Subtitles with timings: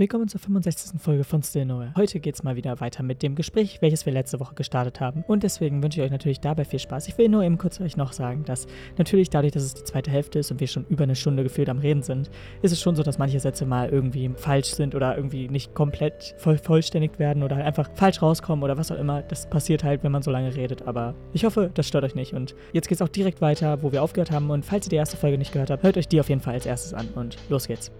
[0.00, 0.98] Willkommen zur 65.
[0.98, 1.92] Folge von Still Nowhere.
[1.94, 5.24] Heute geht's mal wieder weiter mit dem Gespräch, welches wir letzte Woche gestartet haben.
[5.28, 7.06] Und deswegen wünsche ich euch natürlich dabei viel Spaß.
[7.06, 8.66] Ich will nur eben kurz euch noch sagen, dass
[8.96, 11.68] natürlich dadurch, dass es die zweite Hälfte ist und wir schon über eine Stunde gefühlt
[11.68, 12.30] am Reden sind,
[12.62, 16.34] ist es schon so, dass manche Sätze mal irgendwie falsch sind oder irgendwie nicht komplett
[16.38, 19.20] voll vollständig werden oder einfach falsch rauskommen oder was auch immer.
[19.20, 20.88] Das passiert halt, wenn man so lange redet.
[20.88, 22.32] Aber ich hoffe, das stört euch nicht.
[22.32, 24.48] Und jetzt geht's auch direkt weiter, wo wir aufgehört haben.
[24.48, 26.54] Und falls ihr die erste Folge nicht gehört habt, hört euch die auf jeden Fall
[26.54, 27.08] als erstes an.
[27.14, 27.92] Und los geht's.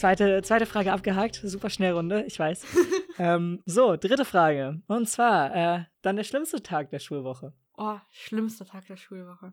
[0.00, 1.42] Zweite, zweite Frage abgehakt.
[1.44, 2.64] Super schnell Runde, ich weiß.
[3.18, 4.80] ähm, so, dritte Frage.
[4.86, 7.52] Und zwar, äh, dann der schlimmste Tag der Schulwoche.
[7.76, 9.52] Oh, schlimmster Tag der Schulwoche.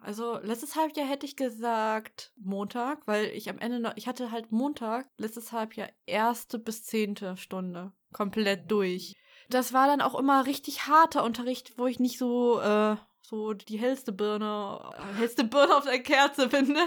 [0.00, 4.50] Also, letztes Halbjahr hätte ich gesagt Montag, weil ich am Ende noch, ich hatte halt
[4.50, 7.92] Montag, letztes Halbjahr erste bis zehnte Stunde.
[8.12, 9.14] Komplett durch.
[9.48, 13.78] Das war dann auch immer richtig harter Unterricht, wo ich nicht so, äh, so die
[13.78, 16.84] hellste Birne, hellste Birne auf der Kerze bin, ne?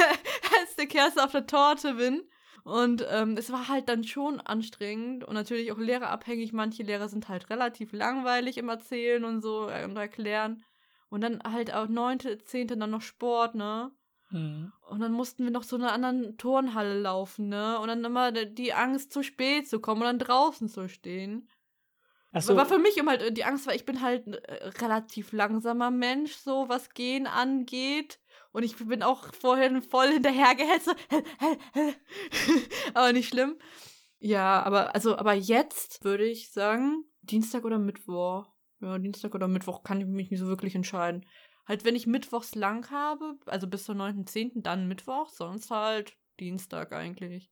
[0.50, 2.22] hellste Kerze auf der Torte bin.
[2.66, 6.52] Und ähm, es war halt dann schon anstrengend und natürlich auch lehrerabhängig.
[6.52, 10.64] Manche Lehrer sind halt relativ langweilig im Erzählen und so äh, und erklären.
[11.08, 13.92] Und dann halt auch neunte, zehnte dann noch Sport, ne?
[14.30, 14.72] Mhm.
[14.80, 17.78] Und dann mussten wir noch zu einer anderen Turnhalle laufen, ne?
[17.78, 21.48] Und dann immer die Angst, zu spät zu kommen und dann draußen zu stehen.
[22.32, 24.66] Ach so, War für mich immer halt die Angst, weil ich bin halt ein äh,
[24.80, 28.18] relativ langsamer Mensch, so was Gehen angeht.
[28.56, 30.88] Und ich bin auch vorhin voll hinterhergehetzt.
[32.94, 33.58] aber nicht schlimm.
[34.18, 38.48] Ja, aber also, aber jetzt würde ich sagen, Dienstag oder Mittwoch.
[38.80, 41.26] Ja, Dienstag oder Mittwoch kann ich mich nicht so wirklich entscheiden.
[41.68, 46.94] Halt, wenn ich mittwochs lang habe, also bis zum 9.10., dann Mittwoch, sonst halt Dienstag
[46.94, 47.50] eigentlich.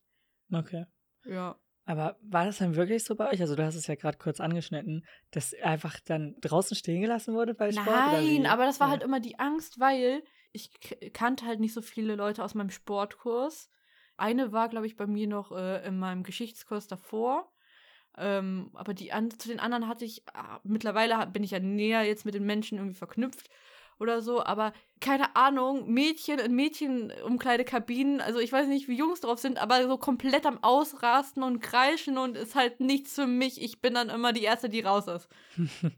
[0.55, 0.87] okay.
[1.27, 1.59] Ja.
[1.85, 3.43] Aber war das dann wirklich so bei euch?
[3.43, 7.53] Also du hast es ja gerade kurz angeschnitten, dass einfach dann draußen stehen gelassen wurde
[7.53, 7.89] bei Sport?
[7.89, 8.93] Nein, aber das war Ja.
[8.93, 10.23] halt immer die Angst, weil
[10.55, 10.71] ich
[11.13, 13.69] kannte halt nicht so viele Leute aus meinem Sportkurs.
[14.17, 17.53] Eine war, glaube ich, bei mir noch äh, in meinem Geschichtskurs davor.
[18.17, 22.05] Ähm, aber die an zu den anderen hatte ich, ah, mittlerweile bin ich ja näher
[22.05, 23.51] jetzt mit den Menschen irgendwie verknüpft
[24.01, 29.39] oder so, aber keine Ahnung, Mädchen in Mädchenumkleidekabinen, also ich weiß nicht, wie Jungs drauf
[29.39, 33.61] sind, aber so komplett am Ausrasten und kreischen und ist halt nichts für mich.
[33.63, 35.29] Ich bin dann immer die Erste, die raus ist.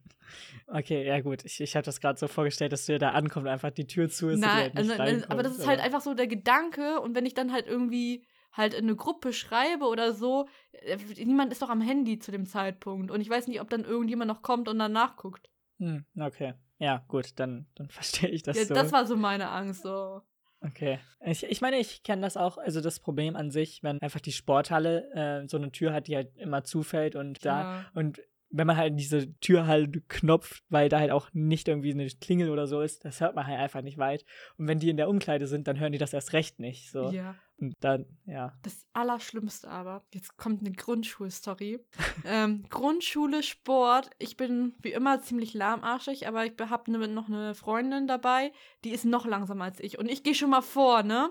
[0.68, 1.44] Okay, ja gut.
[1.44, 4.08] Ich, ich habe das gerade so vorgestellt, dass du da ankommst und einfach die Tür
[4.08, 4.34] zu ist.
[4.34, 7.00] und Nein, halt nicht also, aber reinkommst, das ist halt aber- einfach so der Gedanke
[7.00, 11.52] und wenn ich dann halt irgendwie halt in eine Gruppe schreibe oder so, äh, niemand
[11.52, 14.42] ist doch am Handy zu dem Zeitpunkt und ich weiß nicht, ob dann irgendjemand noch
[14.42, 15.48] kommt und dann nachguckt.
[15.78, 16.54] Hm, okay.
[16.78, 18.74] Ja, gut, dann, dann verstehe ich das ja, so.
[18.74, 20.22] das war so meine Angst so.
[20.60, 20.98] Okay.
[21.24, 24.32] Ich, ich meine, ich kenne das auch, also das Problem an sich, wenn einfach die
[24.32, 27.86] Sporthalle äh, so eine Tür hat, die halt immer zufällt und da Ja.
[27.94, 28.20] und
[28.50, 32.48] wenn man halt diese Tür halt knopft, weil da halt auch nicht irgendwie eine Klingel
[32.48, 34.24] oder so ist, das hört man halt einfach nicht weit.
[34.56, 36.90] Und wenn die in der Umkleide sind, dann hören die das erst recht nicht.
[36.90, 37.10] So.
[37.10, 37.34] Ja.
[37.58, 38.52] Und dann, ja.
[38.62, 41.80] Das Allerschlimmste aber, jetzt kommt eine Grundschulstory.
[42.24, 44.10] ähm, Grundschule, Sport.
[44.18, 48.52] Ich bin wie immer ziemlich lahmarschig, aber ich habe ne, noch eine Freundin dabei,
[48.84, 49.98] die ist noch langsamer als ich.
[49.98, 51.30] Und ich gehe schon mal vor, ne?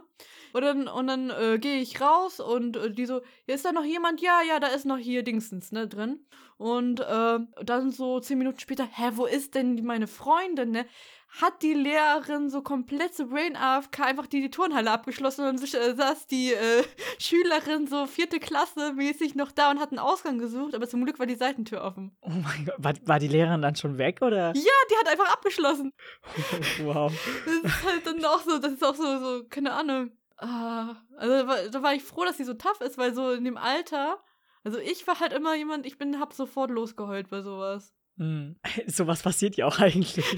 [0.54, 3.72] Und dann, und dann äh, gehe ich raus und äh, die so, ja, ist da
[3.72, 4.22] noch jemand?
[4.22, 6.26] Ja, ja, da ist noch hier Dingsens, ne, drin.
[6.58, 10.86] Und äh, dann so zehn Minuten später, hä, wo ist denn meine Freundin, ne?
[11.28, 15.94] Hat die Lehrerin so komplett so Brain AFK einfach die, die Turnhalle abgeschlossen und äh,
[15.96, 16.84] saß die äh,
[17.20, 21.20] Schülerin so vierte Klasse mäßig noch da und hat einen Ausgang gesucht, aber zum Glück
[21.20, 22.16] war die Seitentür offen.
[22.22, 24.54] Oh mein Gott, war, war die Lehrerin dann schon weg oder?
[24.56, 25.92] Ja, die hat einfach abgeschlossen.
[26.84, 27.12] wow.
[27.46, 30.12] Das ist halt dann auch so, das ist auch so, so keine Ahnung.
[30.38, 33.58] Ah, also da war- ich froh, dass sie so tough ist, weil so in dem
[33.58, 34.22] Alter,
[34.64, 37.94] also ich war halt immer jemand, ich bin, hab sofort losgeheult bei sowas.
[38.18, 38.56] Hm.
[38.88, 40.30] Sowas passiert ja auch eigentlich nicht.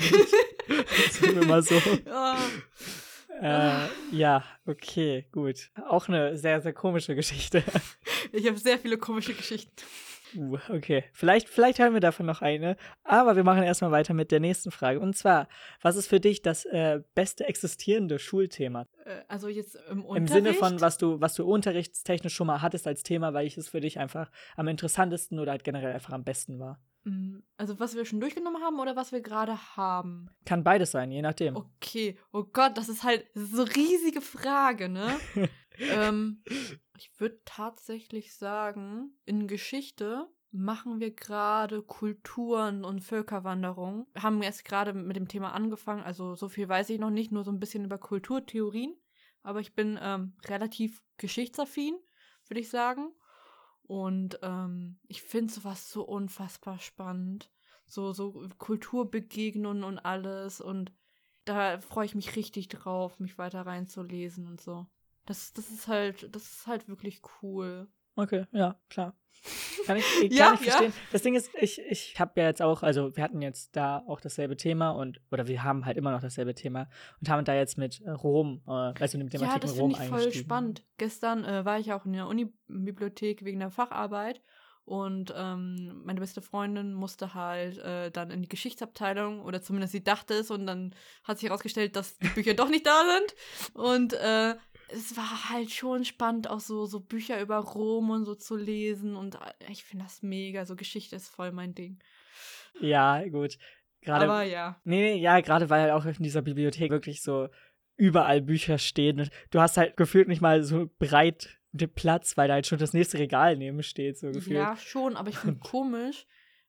[1.12, 1.82] Sagen wir mal so.
[3.40, 3.86] Ja.
[3.86, 5.70] Äh, ja, okay, gut.
[5.88, 7.64] Auch eine sehr, sehr komische Geschichte.
[8.34, 9.72] Ich habe sehr viele komische Geschichten.
[10.36, 11.06] Uh, okay.
[11.14, 12.76] Vielleicht, vielleicht haben wir davon noch eine.
[13.04, 15.00] Aber wir machen erstmal weiter mit der nächsten Frage.
[15.00, 15.48] Und zwar,
[15.82, 18.88] was ist für dich das äh, beste existierende Schulthema?
[19.06, 20.36] Äh, Also jetzt im Unterricht.
[20.36, 23.80] Im Sinne von, was du, was du unterrichtstechnisch schon mal hattest als Thema, welches für
[23.80, 26.80] dich einfach am interessantesten oder halt generell einfach am besten war.
[27.08, 30.30] Mm, Also was wir schon durchgenommen haben oder was wir gerade haben?
[30.46, 31.56] Kann beides sein, je nachdem.
[31.56, 35.18] Okay, oh Gott, das ist halt so eine riesige Frage, ne?
[35.80, 36.44] ähm,
[36.98, 44.08] ich würde tatsächlich sagen, in Geschichte machen wir gerade Kulturen und Völkerwanderung.
[44.18, 47.44] Haben jetzt gerade mit dem Thema angefangen, also so viel weiß ich noch nicht, nur
[47.44, 48.96] so ein bisschen über Kulturtheorien.
[49.44, 51.96] Aber ich bin ähm, relativ geschichtsaffin,
[52.48, 53.14] würde ich sagen.
[53.88, 57.50] Und ähm, ich finde sowas so unfassbar spannend.
[57.88, 60.60] So, so Kulturbegegnungen und alles.
[60.62, 60.92] Und
[61.46, 64.86] da freue ich mich richtig drauf, mich weiter reinzulesen und so.
[65.26, 67.88] Das, das ist halt, das ist halt wirklich cool.
[68.18, 69.14] Okay, ja, klar.
[69.86, 70.72] Kann ich gar Ja, nicht ja.
[70.72, 70.94] verstehen.
[71.12, 74.20] Das Ding ist, ich, ich habe ja jetzt auch, also wir hatten jetzt da auch
[74.20, 76.90] dasselbe Thema und, oder wir haben halt immer noch dasselbe Thema
[77.22, 80.04] und haben da jetzt mit Rom, äh, also mit dem Ja, Artikel das Rom finde
[80.04, 80.46] ich voll eingestiegen.
[80.46, 80.84] spannend.
[80.98, 84.42] Gestern äh, war ich auch in der Unibibliothek wegen der Facharbeit
[84.84, 90.04] und ähm, meine beste Freundin musste halt äh, dann in die Geschichtsabteilung oder zumindest sie
[90.04, 94.14] dachte es und dann hat sich herausgestellt, dass die Bücher doch nicht da sind und
[94.14, 94.56] äh,
[94.90, 99.16] es war halt schon spannend, auch so, so Bücher über Rom und so zu lesen
[99.16, 99.40] und äh,
[99.70, 102.00] ich finde das mega, so Geschichte ist voll mein Ding.
[102.80, 103.58] Ja, gut.
[104.02, 104.80] Gerade, Aber ja.
[104.84, 107.50] nee, nee, ja, gerade weil halt auch in dieser Bibliothek wirklich so
[107.98, 109.30] überall Bücher stehen.
[109.50, 112.94] Du hast halt gefühlt nicht mal so breit den Platz, weil da halt schon das
[112.94, 114.58] nächste Regal neben steht, so gefühlt.
[114.58, 116.26] Ja, schon, aber ich finde komisch,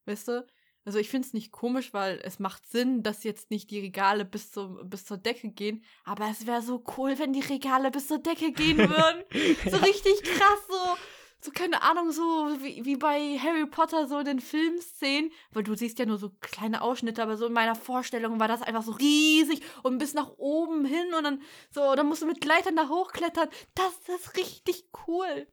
[0.06, 0.46] weißt du?
[0.88, 4.24] Also ich finde es nicht komisch, weil es macht Sinn, dass jetzt nicht die Regale
[4.24, 5.84] bis, zum, bis zur Decke gehen.
[6.02, 9.22] Aber es wäre so cool, wenn die Regale bis zur Decke gehen würden.
[9.70, 10.96] so richtig krass, so,
[11.42, 12.22] so keine Ahnung, so
[12.62, 15.30] wie, wie bei Harry Potter, so in den Filmszenen.
[15.52, 18.62] Weil du siehst ja nur so kleine Ausschnitte, aber so in meiner Vorstellung war das
[18.62, 22.40] einfach so riesig und bis nach oben hin und dann so, dann musst du mit
[22.40, 23.50] Gleitern da hochklettern.
[23.74, 25.48] Das ist richtig cool.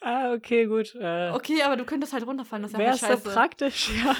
[0.00, 0.94] Ah, okay, gut.
[0.94, 3.30] Äh, Okay, aber du könntest halt runterfallen, das Wäre ja es so scheiße.
[3.30, 3.90] praktisch?
[4.04, 4.14] Ja.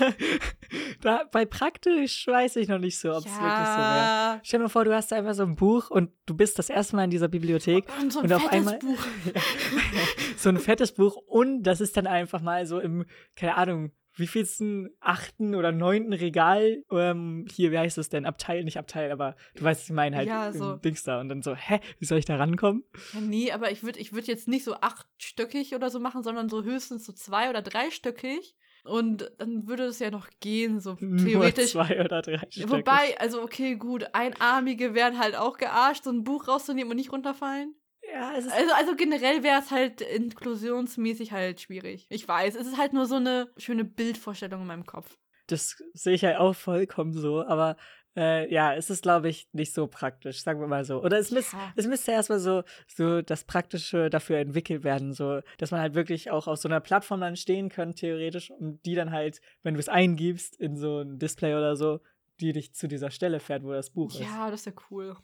[1.00, 3.52] da, bei praktisch weiß ich noch nicht so, ob es wirklich so wäre.
[3.52, 4.40] ja.
[4.42, 6.96] Stell dir mal vor, du hast einfach so ein Buch und du bist das erste
[6.96, 7.84] Mal in dieser Bibliothek.
[8.00, 8.98] Und so ein Und auf fettes einmal- Buch.
[10.36, 13.04] so ein fettes Buch und das ist dann einfach mal so im,
[13.36, 18.26] keine Ahnung, wie vielsten achten oder neunten Regal, ähm, hier, wie heißt es denn?
[18.26, 20.76] Abteil, nicht Abteil, aber du weißt, was ich meine, halt Ja, so.
[20.76, 21.20] Dings da.
[21.20, 22.84] Und dann so, hä, wie soll ich da rankommen?
[23.12, 26.48] Ja, nee, aber ich würde ich würd jetzt nicht so achtstöckig oder so machen, sondern
[26.48, 28.56] so höchstens so zwei- oder dreistöckig.
[28.84, 31.74] Und dann würde es ja noch gehen, so theoretisch.
[31.74, 32.70] Nur zwei oder drei Stück.
[32.70, 37.12] Wobei, also okay, gut, Einarmige wären halt auch gearscht, so ein Buch rauszunehmen und nicht
[37.12, 37.74] runterfallen.
[38.12, 42.06] Ja, es ist Also, also generell wäre es halt inklusionsmäßig halt schwierig.
[42.08, 45.16] Ich weiß, es ist halt nur so eine schöne Bildvorstellung in meinem Kopf.
[45.48, 47.76] das sehe ich halt auch vollkommen so, aber
[48.16, 51.02] äh, ja, es ist, glaube ich, nicht so praktisch, sagen wir mal so.
[51.02, 51.72] Oder es, müß, Ja.
[51.76, 56.30] es müsste erstmal so, so das Praktische dafür entwickelt werden, so, dass man halt wirklich
[56.30, 59.80] auch auf so einer Plattform dann stehen könnte, theoretisch, und die dann halt, wenn du
[59.80, 62.00] es eingibst in so ein Display oder so,
[62.40, 64.20] die dich zu dieser Stelle fährt, wo das Buch ist.
[64.20, 65.14] Ja, das ist ja cool.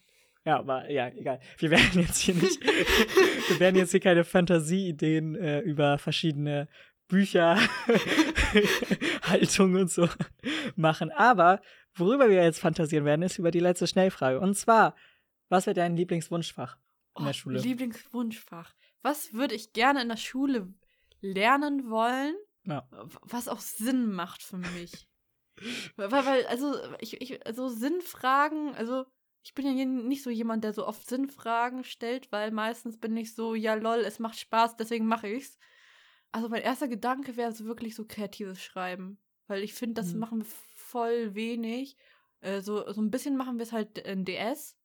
[0.45, 1.41] Ja, aber ja, egal.
[1.59, 2.61] Wir werden jetzt hier nicht,
[3.49, 6.69] wir werden jetzt hier keine Fantasieideen äh, über verschiedene
[7.09, 7.57] Bücher,
[9.23, 10.09] Haltung und so
[10.77, 11.11] machen.
[11.13, 11.61] Aber
[11.95, 14.41] worüber wir jetzt fantasieren werden, ist über die letzte Schnellfrage.
[14.41, 14.97] Und zwar,
[15.49, 16.77] was wäre dein Lieblingswunschfach
[17.19, 17.59] in der Oh, Schule?
[17.61, 18.73] Lieblingswunschfach.
[19.03, 20.73] Was würde ich gerne in der Schule
[21.21, 22.35] lernen wollen,
[22.65, 22.89] Ja.
[23.23, 25.07] was auch Sinn macht für mich?
[25.97, 29.05] weil, weil, also, ich, ich, also Sinnfragen, also
[29.43, 33.35] ich bin ja nicht so jemand, der so oft Sinnfragen stellt, weil meistens bin ich
[33.35, 35.59] so, ja lol, es macht Spaß, deswegen mache ich's.
[36.31, 39.19] Also mein erster Gedanke wäre so wirklich so kreatives Schreiben.
[39.49, 40.21] Weil ich finde, das Mhm.
[40.21, 41.97] machen wir voll wenig.
[42.41, 44.77] Äh, so, so ein bisschen machen wir es halt in DS,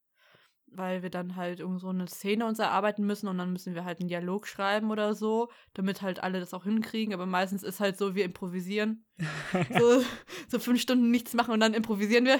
[0.66, 3.86] weil wir dann halt irgend so eine Szene uns erarbeiten müssen und dann müssen wir
[3.86, 7.14] halt einen Dialog schreiben oder so, damit halt alle das auch hinkriegen.
[7.14, 9.06] Aber meistens ist halt so, wir improvisieren.
[9.80, 10.04] so,
[10.50, 12.40] so fünf Stunden nichts machen und dann improvisieren wir.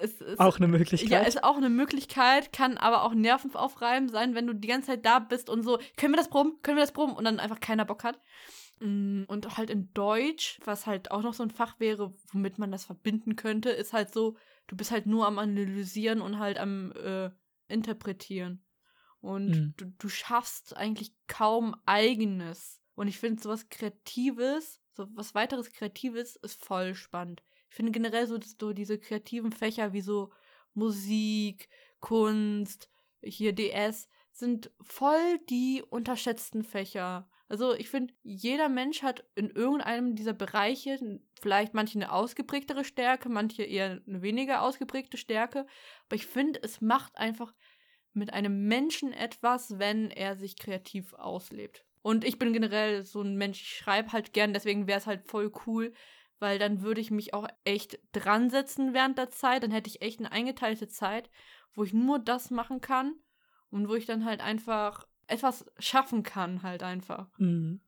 [0.00, 1.10] Es, es, Auch eine Möglichkeit.
[1.10, 5.04] ja, ist auch eine Möglichkeit, kann aber auch nervenaufreibend sein, wenn du die ganze Zeit
[5.04, 7.60] da bist und so, können wir das proben, können wir das proben und dann einfach
[7.60, 8.18] keiner Bock hat.
[8.80, 12.70] Mm, Und halt in Deutsch, was halt auch noch so ein Fach wäre, womit man
[12.72, 14.36] das verbinden könnte, ist halt so,
[14.68, 17.30] du bist halt nur am Analysieren und halt am äh,
[17.68, 18.64] Interpretieren.
[19.20, 19.74] Und Mhm.
[19.76, 22.80] du, du schaffst eigentlich kaum eigenes.
[22.94, 27.42] Und ich finde sowas Kreatives, so was weiteres Kreatives ist voll spannend.
[27.70, 30.30] Ich finde generell so, so diese kreativen Fächer wie so
[30.74, 31.68] Musik,
[32.00, 32.90] Kunst,
[33.22, 37.28] hier DS, sind voll die unterschätzten Fächer.
[37.48, 40.98] Also ich finde, jeder Mensch hat in irgendeinem dieser Bereiche
[41.40, 45.66] vielleicht manche eine ausgeprägtere Stärke, manche eher eine weniger ausgeprägte Stärke.
[46.06, 47.54] Aber ich finde, es macht einfach
[48.12, 51.84] mit einem Menschen etwas, wenn er sich kreativ auslebt.
[52.02, 55.28] Und ich bin generell so ein Mensch, ich schreibe halt gern, deswegen wäre es halt
[55.28, 55.92] voll cool,
[56.40, 59.62] weil dann würde ich mich auch echt dran setzen während der Zeit.
[59.62, 61.30] Dann hätte ich echt eine eingeteilte Zeit,
[61.74, 63.14] wo ich nur das machen kann
[63.70, 67.28] und wo ich dann halt einfach etwas schaffen kann, halt einfach.
[67.38, 67.80] Mhm.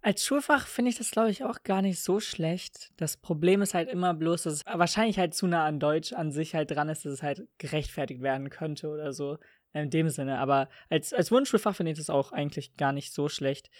[0.00, 2.92] Als Schulfach finde ich das, glaube ich, auch gar nicht so schlecht.
[2.96, 6.30] Das Problem ist halt immer bloß, dass es wahrscheinlich halt zu nah an Deutsch an
[6.30, 9.38] sich halt dran ist, dass es halt gerechtfertigt werden könnte oder so.
[9.72, 10.38] In dem Sinne.
[10.38, 13.70] Aber als, als Wunschschulfach finde ich das auch eigentlich gar nicht so schlecht.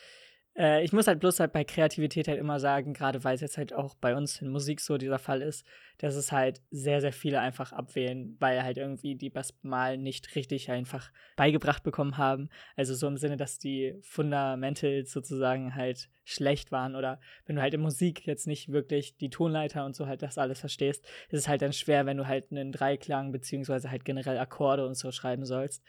[0.59, 3.59] Äh, ich muss halt bloß halt bei Kreativität halt immer sagen, gerade weil es jetzt
[3.59, 5.65] halt auch bei uns in Musik so dieser Fall ist,
[5.99, 10.35] dass es halt sehr, sehr viele einfach abwählen, weil halt irgendwie die das mal nicht
[10.35, 12.49] richtig einfach beigebracht bekommen haben.
[12.77, 17.75] Also so im Sinne, dass die Fundamentals sozusagen halt schlecht waren oder wenn du halt
[17.75, 21.49] in Musik jetzt nicht wirklich die Tonleiter und so halt das alles verstehst, ist es
[21.49, 25.45] halt dann schwer, wenn du halt einen Dreiklang beziehungsweise halt generell Akkorde und so schreiben
[25.45, 25.85] sollst.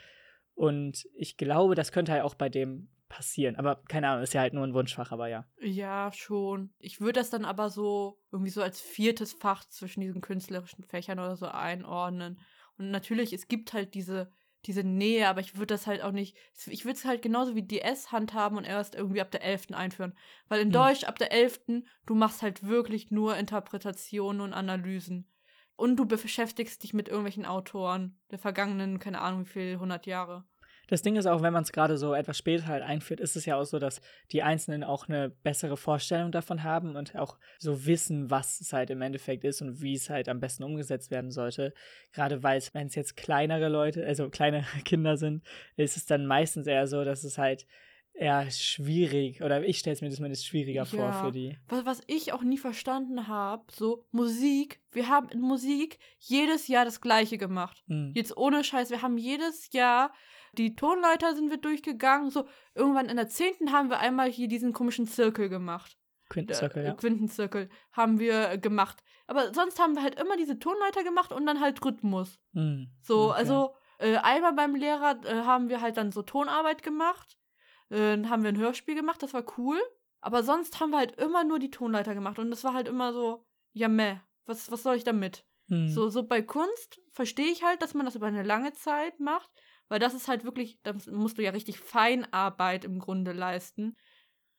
[0.54, 3.58] Und ich glaube, das könnte halt auch bei dem passieren.
[3.58, 5.46] Aber keine Ahnung, ist ja halt nur ein Wunschfach, aber ja.
[5.60, 6.72] Ja, schon.
[6.80, 11.20] Ich würde das dann aber so irgendwie so als viertes Fach zwischen diesen künstlerischen Fächern
[11.20, 12.40] oder so einordnen.
[12.78, 14.32] Und natürlich, es gibt halt diese,
[14.66, 16.38] diese Nähe, aber ich würde das halt auch nicht,
[16.68, 19.74] ich würde es halt genauso wie DS handhaben und erst irgendwie ab der 11.
[19.74, 20.14] einführen.
[20.48, 20.74] Weil in hm.
[20.74, 21.84] Deutsch ab der 11.
[22.06, 25.30] du machst halt wirklich nur Interpretationen und Analysen.
[25.76, 30.44] Und du beschäftigst dich mit irgendwelchen Autoren der vergangenen, keine Ahnung wie viel, 100 Jahre.
[30.90, 33.46] Das Ding ist auch, wenn man es gerade so etwas später halt einführt, ist es
[33.46, 37.86] ja auch so, dass die Einzelnen auch eine bessere Vorstellung davon haben und auch so
[37.86, 41.30] wissen, was es halt im Endeffekt ist und wie es halt am besten umgesetzt werden
[41.30, 41.74] sollte.
[42.12, 45.44] Gerade weil es, wenn es jetzt kleinere Leute, also kleine Kinder sind,
[45.78, 47.68] ist es dann meistens eher so, dass es halt
[48.14, 50.86] eher schwierig oder ich stelle es mir zumindest schwieriger ja.
[50.86, 51.58] vor für die.
[51.68, 56.86] Was, was ich auch nie verstanden habe, so Musik, wir haben in Musik jedes Jahr
[56.86, 57.84] das gleiche gemacht.
[57.88, 58.12] Hm.
[58.16, 60.12] Jetzt ohne Scheiß, wir haben jedes Jahr
[60.54, 62.30] die Tonleiter sind wir durchgegangen.
[62.30, 65.98] So, irgendwann in der zehnten haben wir einmal hier diesen komischen Zirkel gemacht.
[66.30, 66.94] Quintenzirkel, ja.
[66.94, 69.04] Quintenzirkel haben wir gemacht.
[69.26, 72.40] Aber sonst haben wir halt immer diese Tonleiter gemacht und dann halt Rhythmus.
[72.52, 73.40] Mm, so, okay.
[73.40, 77.38] also äh, einmal beim Lehrer äh, haben wir halt dann so Tonarbeit gemacht.
[77.90, 79.80] Äh, dann haben wir ein Hörspiel gemacht, das war cool.
[80.22, 82.40] Aber sonst haben wir halt immer nur die Tonleiter gemacht.
[82.40, 85.46] Und das war halt immer so, ja meh, was, was soll ich damit?
[85.68, 85.88] Mm.
[85.88, 89.50] So, so bei Kunst verstehe ich halt, dass man das über eine lange Zeit macht.
[89.88, 93.96] Weil das ist halt wirklich, da musst du ja richtig Feinarbeit im Grunde leisten.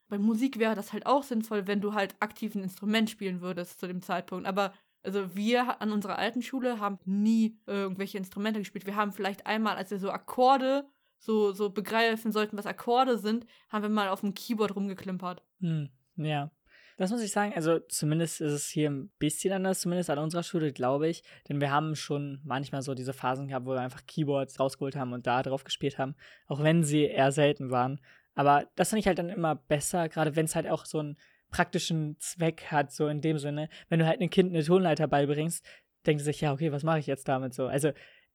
[0.09, 3.79] Bei Musik wäre das halt auch sinnvoll, wenn du halt aktiv ein Instrument spielen würdest
[3.79, 4.45] zu dem Zeitpunkt.
[4.45, 4.73] Aber
[5.03, 8.85] also wir an unserer alten Schule haben nie irgendwelche Instrumente gespielt.
[8.85, 10.85] Wir haben vielleicht einmal, als wir so Akkorde
[11.21, 15.43] so, so begreifen sollten, was Akkorde sind, haben wir mal auf dem Keyboard rumgeklimpert.
[15.59, 16.51] Hm, ja.
[16.97, 20.43] Das muss ich sagen, also zumindest ist es hier ein bisschen anders, zumindest an unserer
[20.43, 21.23] Schule, glaube ich.
[21.47, 25.13] Denn wir haben schon manchmal so diese Phasen gehabt, wo wir einfach Keyboards rausgeholt haben
[25.13, 26.15] und da drauf gespielt haben,
[26.47, 28.01] auch wenn sie eher selten waren.
[28.33, 31.17] Aber das finde ich halt dann immer besser, gerade wenn es halt auch so einen
[31.49, 33.69] praktischen Zweck hat, so in dem Sinne.
[33.89, 35.65] Wenn du halt einem Kind eine Tonleiter beibringst,
[36.05, 37.67] denkt es sich, ja, okay, was mache ich jetzt damit so?
[37.67, 37.91] Also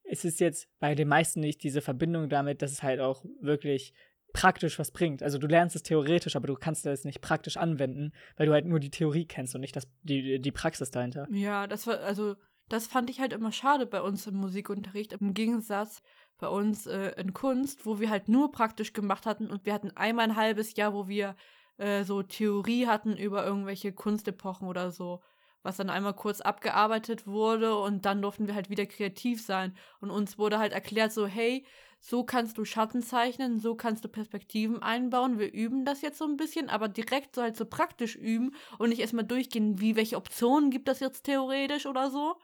[0.09, 3.93] es ist jetzt bei den meisten nicht diese Verbindung damit, dass es halt auch wirklich
[4.33, 5.23] praktisch was bringt.
[5.23, 8.65] Also du lernst es theoretisch, aber du kannst es nicht praktisch anwenden, weil du halt
[8.65, 11.27] nur die Theorie kennst und nicht das, die, die Praxis dahinter.
[11.31, 12.35] Ja, das war, also
[12.69, 15.13] das fand ich halt immer schade bei uns im Musikunterricht.
[15.13, 16.01] Im Gegensatz
[16.37, 19.91] bei uns äh, in Kunst, wo wir halt nur praktisch gemacht hatten und wir hatten
[19.95, 21.35] einmal ein halbes Jahr, wo wir
[21.77, 25.21] äh, so Theorie hatten über irgendwelche Kunstepochen oder so
[25.63, 29.75] was dann einmal kurz abgearbeitet wurde und dann durften wir halt wieder kreativ sein.
[29.99, 31.65] Und uns wurde halt erklärt, so, hey,
[31.99, 35.39] so kannst du Schatten zeichnen, so kannst du Perspektiven einbauen.
[35.39, 38.89] Wir üben das jetzt so ein bisschen, aber direkt so halt so praktisch üben und
[38.89, 42.35] nicht erstmal durchgehen, wie welche Optionen gibt das jetzt theoretisch oder so.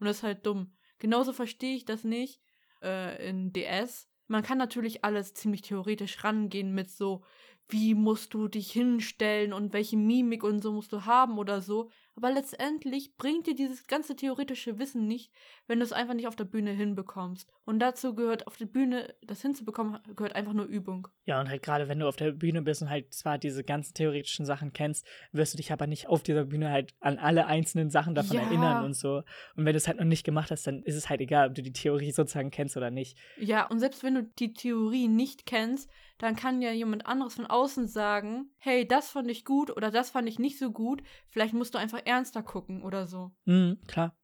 [0.00, 0.72] Und das ist halt dumm.
[0.98, 2.40] Genauso verstehe ich das nicht
[2.82, 4.08] äh, in DS.
[4.28, 7.22] Man kann natürlich alles ziemlich theoretisch rangehen mit so,
[7.68, 11.90] wie musst du dich hinstellen und welche Mimik und so musst du haben oder so.
[12.14, 15.32] Aber letztendlich bringt dir dieses ganze theoretische Wissen nicht,
[15.66, 17.50] wenn du es einfach nicht auf der Bühne hinbekommst.
[17.64, 21.08] Und dazu gehört auf der Bühne, das hinzubekommen, gehört einfach nur Übung.
[21.24, 23.94] Ja, und halt gerade wenn du auf der Bühne bist und halt zwar diese ganzen
[23.94, 27.90] theoretischen Sachen kennst, wirst du dich aber nicht auf dieser Bühne halt an alle einzelnen
[27.90, 28.42] Sachen davon ja.
[28.42, 29.22] erinnern und so.
[29.56, 31.54] Und wenn du es halt noch nicht gemacht hast, dann ist es halt egal, ob
[31.54, 33.16] du die Theorie sozusagen kennst oder nicht.
[33.38, 35.88] Ja, und selbst wenn du die Theorie nicht kennst,
[36.18, 40.10] dann kann ja jemand anderes von außen sagen, hey, das fand ich gut oder das
[40.10, 41.02] fand ich nicht so gut.
[41.26, 43.32] Vielleicht musst du einfach ernster gucken oder so.
[43.44, 44.16] Mhm, klar.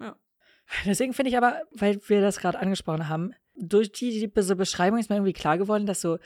[0.00, 0.16] Ja.
[0.84, 5.10] Deswegen finde ich aber, weil wir das gerade angesprochen haben, durch die, diese Beschreibung ist
[5.10, 6.18] mir irgendwie klar geworden, dass so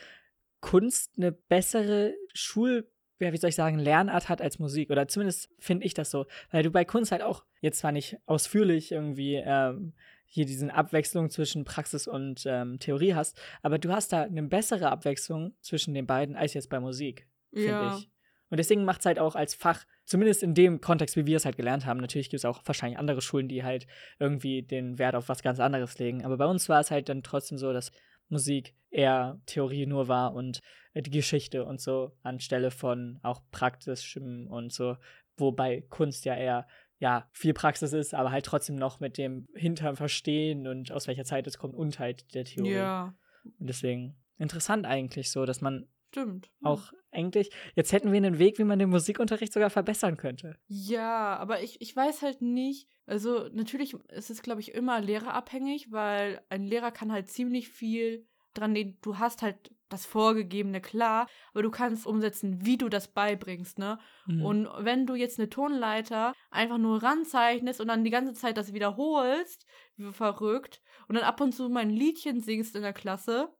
[0.60, 2.86] Kunst eine bessere Schul-
[3.18, 4.90] ja, wie soll ich sagen, Lernart hat als Musik.
[4.90, 6.26] Oder zumindest finde ich das so.
[6.50, 9.94] Weil du bei Kunst halt auch, jetzt zwar nicht ausführlich irgendwie ähm,
[10.26, 14.90] hier diesen Abwechslung zwischen Praxis und ähm, Theorie hast, aber du hast da eine bessere
[14.90, 17.96] Abwechslung zwischen den beiden als jetzt bei Musik, finde ja.
[17.96, 18.10] ich.
[18.48, 21.44] Und deswegen macht es halt auch als Fach, zumindest in dem Kontext, wie wir es
[21.44, 23.86] halt gelernt haben, natürlich gibt es auch wahrscheinlich andere Schulen, die halt
[24.18, 26.24] irgendwie den Wert auf was ganz anderes legen.
[26.24, 27.90] Aber bei uns war es halt dann trotzdem so, dass
[28.28, 30.60] Musik eher Theorie nur war und
[30.94, 34.96] äh, die Geschichte und so anstelle von auch praktischem und so,
[35.36, 36.66] wobei Kunst ja eher
[36.98, 41.24] ja, viel Praxis ist, aber halt trotzdem noch mit dem Hintern verstehen und aus welcher
[41.24, 42.72] Zeit es kommt und halt der Theorie.
[42.72, 43.14] Ja.
[43.58, 46.50] Und deswegen interessant eigentlich so, dass man Stimmt.
[46.62, 50.56] Auch eigentlich, jetzt hätten wir einen Weg, wie man den Musikunterricht sogar verbessern könnte.
[50.68, 52.88] Ja, aber ich, ich weiß halt nicht.
[53.06, 58.26] Also, natürlich ist es, glaube ich, immer lehrerabhängig, weil ein Lehrer kann halt ziemlich viel
[58.54, 58.98] dran nehmen.
[59.02, 63.98] Du hast halt das Vorgegebene klar, aber du kannst umsetzen, wie du das beibringst, ne?
[64.26, 64.44] Mhm.
[64.44, 68.72] Und wenn du jetzt eine Tonleiter einfach nur ranzeichnest und dann die ganze Zeit das
[68.72, 73.54] wiederholst, wie verrückt, und dann ab und zu mal ein Liedchen singst in der Klasse,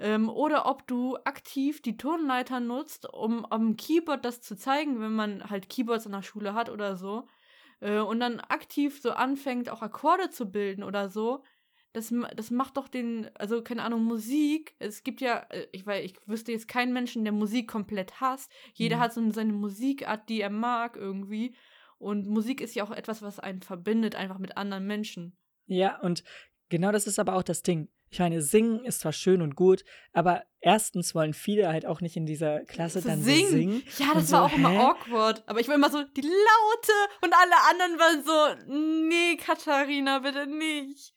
[0.00, 5.14] ähm, oder ob du aktiv die Tonleiter nutzt, um am Keyboard das zu zeigen, wenn
[5.14, 7.28] man halt Keyboards in der Schule hat oder so,
[7.80, 11.44] äh, und dann aktiv so anfängt, auch Akkorde zu bilden oder so,
[11.92, 14.76] das, das macht doch den, also keine Ahnung, Musik.
[14.78, 18.52] Es gibt ja, äh, ich weiß, ich wüsste jetzt keinen Menschen, der Musik komplett hasst.
[18.74, 19.00] Jeder Mhm.
[19.00, 21.54] hat so seine Musikart, die er mag irgendwie.
[21.98, 25.36] Und Musik ist ja auch etwas, was einen verbindet, einfach mit anderen Menschen.
[25.66, 26.22] Ja, und
[26.68, 27.88] genau das ist aber auch das Ding.
[28.12, 32.16] Ich meine, singen ist zwar schön und gut, aber erstens wollen viele halt auch nicht
[32.16, 33.44] in dieser Klasse dann singen.
[33.44, 33.82] so singen.
[33.98, 34.56] Ja, das so, war auch hä?
[34.56, 35.44] immer awkward.
[35.46, 40.48] Aber ich war immer so, die Laute und alle anderen waren so, nee, Katharina, bitte
[40.48, 41.14] nicht.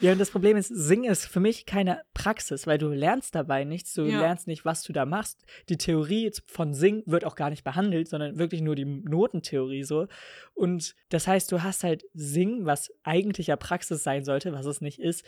[0.00, 3.64] Ja, und das Problem ist, Singen ist für mich keine Praxis, weil du lernst dabei
[3.64, 4.20] nichts, du Ja.
[4.20, 5.44] lernst nicht, was du da machst.
[5.68, 10.06] Die Theorie von Singen wird auch gar nicht behandelt, sondern wirklich nur die Notentheorie so.
[10.54, 14.80] Und das heißt, du hast halt Singen, was eigentlich ja Praxis sein sollte, was es
[14.80, 15.22] nicht ist,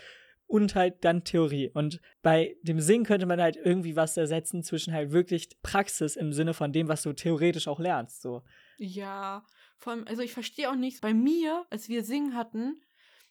[0.46, 1.70] und halt dann Theorie.
[1.72, 6.32] Und bei dem Singen könnte man halt irgendwie was ersetzen zwischen halt wirklich Praxis im
[6.32, 8.22] Sinne von dem, was du theoretisch auch lernst.
[8.22, 8.42] So.
[8.78, 9.44] Ja,
[9.78, 11.00] vor allem, also ich verstehe auch nichts.
[11.00, 12.82] Bei mir, als wir singen hatten,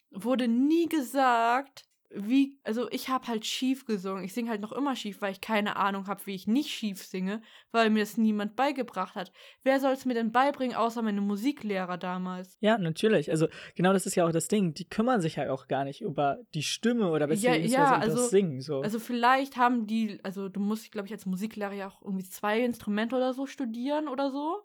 [0.10, 4.24] wurde nie gesagt, wie, also ich habe halt schief gesungen.
[4.24, 7.04] Ich singe halt noch immer schief, weil ich keine Ahnung habe, wie ich nicht schief
[7.04, 7.42] singe,
[7.72, 9.32] weil mir das niemand beigebracht hat.
[9.64, 12.58] Wer soll es mir denn beibringen, außer meine Musiklehrer damals?
[12.60, 13.32] Ja, natürlich.
[13.32, 14.74] Also genau das ist ja auch das Ding.
[14.74, 18.02] Die kümmern sich halt auch gar nicht über die Stimme oder Ja, beziehungsweise ja, über
[18.02, 18.62] also- das Singen.
[18.62, 18.82] So.
[18.82, 22.60] Also vielleicht haben die, also du musst, glaube ich, als Musiklehrer ja auch irgendwie zwei
[22.62, 24.62] Instrumente oder so studieren oder so,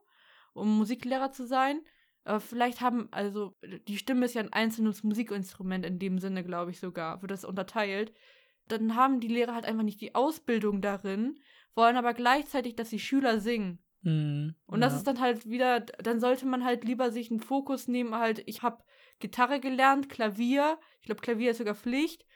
[0.53, 1.81] um Musiklehrer zu sein.
[2.27, 3.55] Aber vielleicht haben, also
[3.87, 7.45] die Stimme ist ja ein einzelnes Musikinstrument in dem Sinne, glaube ich sogar, wird das
[7.45, 8.13] unterteilt.
[8.67, 11.39] Dann haben die Lehrer halt einfach nicht die Ausbildung darin,
[11.77, 13.79] wollen aber gleichzeitig, dass die Schüler singen.
[14.03, 14.99] Hm, Und das ja.
[14.99, 18.63] ist dann halt wieder, dann sollte man halt lieber sich einen Fokus nehmen, halt, ich
[18.63, 18.83] habe
[19.21, 22.27] Gitarre gelernt, Klavier, ich glaube, Klavier ist sogar Pflicht.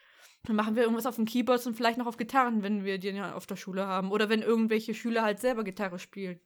[0.44, 3.08] Dann machen wir irgendwas auf den Keyboards und vielleicht noch auf Gitarren, wenn wir die
[3.08, 4.10] ja auf der Schule haben.
[4.10, 6.40] Oder wenn irgendwelche Schüler halt selber Gitarre spielen.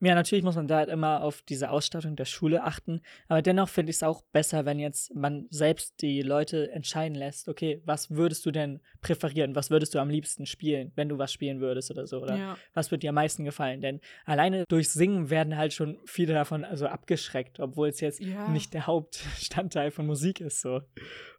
[0.00, 3.00] Ja, natürlich muss man da halt immer auf diese Ausstattung der Schule achten.
[3.28, 7.48] Aber dennoch finde ich es auch besser, wenn jetzt man selbst die Leute entscheiden lässt,
[7.48, 9.54] okay, was würdest du denn präferieren?
[9.54, 12.20] Was würdest du am liebsten spielen, wenn du was spielen würdest oder so?
[12.20, 12.58] Oder Ja.
[12.74, 13.80] was wird dir am meisten gefallen?
[13.80, 18.46] Denn alleine durch Singen werden halt schon viele davon also abgeschreckt, obwohl es jetzt Ja.
[18.48, 20.82] nicht der Hauptstandteil von Musik ist so.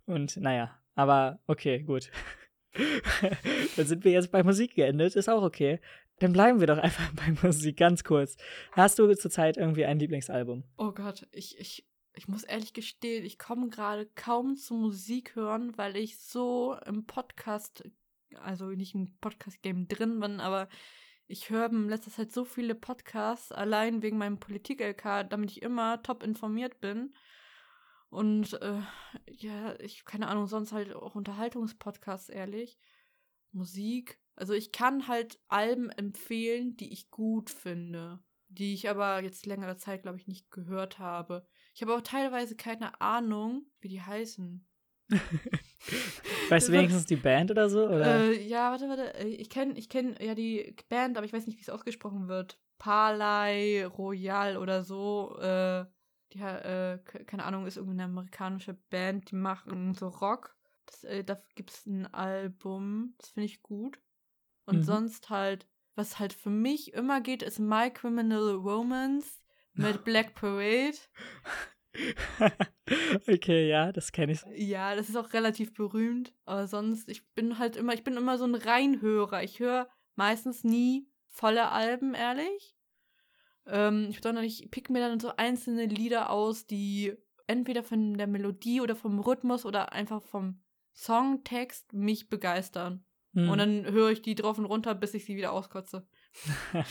[0.07, 2.09] Und naja, aber okay, gut.
[3.75, 5.79] Dann sind wir jetzt bei Musik geendet, ist auch okay.
[6.19, 8.37] Dann bleiben wir doch einfach bei Musik, ganz kurz.
[8.71, 10.63] Hast du zurzeit irgendwie ein Lieblingsalbum?
[10.77, 15.77] Oh Gott, ich, ich, ich muss ehrlich gestehen, ich komme gerade kaum zu Musik hören,
[15.77, 17.83] weil ich so im Podcast,
[18.35, 20.67] also nicht im Podcast-Game drin bin, aber
[21.27, 26.01] ich höre in letzter Zeit so viele Podcasts, allein wegen meinem Politik-LK, damit ich immer
[26.01, 27.13] top informiert bin.
[28.09, 28.79] Und äh,
[29.29, 32.79] ja, ich, keine Ahnung, sonst halt auch Unterhaltungspodcasts, ehrlich.
[33.51, 34.19] Musik.
[34.35, 39.77] Also ich kann halt Alben empfehlen, die ich gut finde, die ich aber jetzt längere
[39.77, 41.45] Zeit, glaube ich, nicht gehört habe.
[41.73, 44.65] Ich habe auch teilweise keine Ahnung, wie die heißen.
[46.49, 47.85] Weißt du wenigstens die Band oder so?
[47.87, 48.23] Oder?
[48.31, 49.13] Äh, ja, warte, warte.
[49.15, 52.27] äh, Ich kenne ich kenn ja die Band, aber ich weiß nicht, wie es ausgesprochen
[52.27, 52.59] wird.
[52.77, 55.37] Palais Royal oder so.
[55.39, 55.85] Äh,
[56.33, 60.56] die, äh, ke- keine Ahnung, ist irgendeine amerikanische Band, die machen so Rock.
[60.87, 63.99] Das, äh, da gibt es ein Album, das finde ich gut.
[64.65, 64.83] Und Mhm.
[64.83, 69.41] sonst halt, was halt für mich immer geht, ist My Criminal Romance
[69.73, 70.97] mit Black Parade.
[73.27, 74.43] okay, ja, das kenne ich.
[74.55, 76.33] Ja, das ist auch relativ berühmt.
[76.45, 79.43] Aber sonst, ich bin halt immer, ich bin immer so ein Reinhörer.
[79.43, 82.75] Ich höre meistens nie volle Alben, ehrlich.
[83.65, 87.13] Ähm, sondern ich pick mir dann so einzelne Lieder aus, die
[87.47, 90.61] entweder von der Melodie oder vom Rhythmus oder einfach vom
[90.97, 93.05] Songtext mich begeistern.
[93.33, 93.49] Hm.
[93.49, 96.07] Und dann höre ich die drauf und runter, bis ich sie wieder auskotze.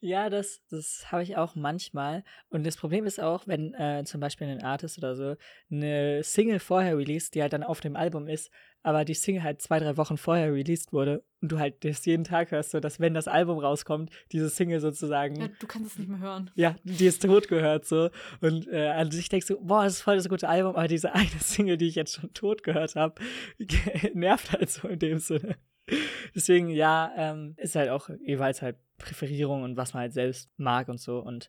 [0.00, 2.22] Ja, das, das habe ich auch manchmal.
[2.48, 5.36] Und das Problem ist auch, wenn äh, zum Beispiel ein Artist oder so
[5.70, 8.50] eine Single vorher released, die halt dann auf dem Album ist,
[8.82, 12.24] aber die Single halt zwei, drei Wochen vorher released wurde und du halt das jeden
[12.24, 15.92] Tag hörst, so dass wenn das Album rauskommt, diese Single sozusagen, Ja, ja, du kannst
[15.92, 16.50] es nicht mehr hören.
[16.84, 18.10] die ist tot gehört so.
[18.40, 21.14] Und äh, an sich denkst du, boah, das ist voll das gute Album, aber diese
[21.14, 23.20] eine Single, die ich jetzt schon tot gehört habe,
[24.14, 25.56] nervt halt so in dem Sinne.
[26.34, 30.88] Deswegen, ja, ähm, ist halt auch jeweils halt Präferierung und was man halt selbst mag
[30.88, 31.18] und so.
[31.18, 31.48] Und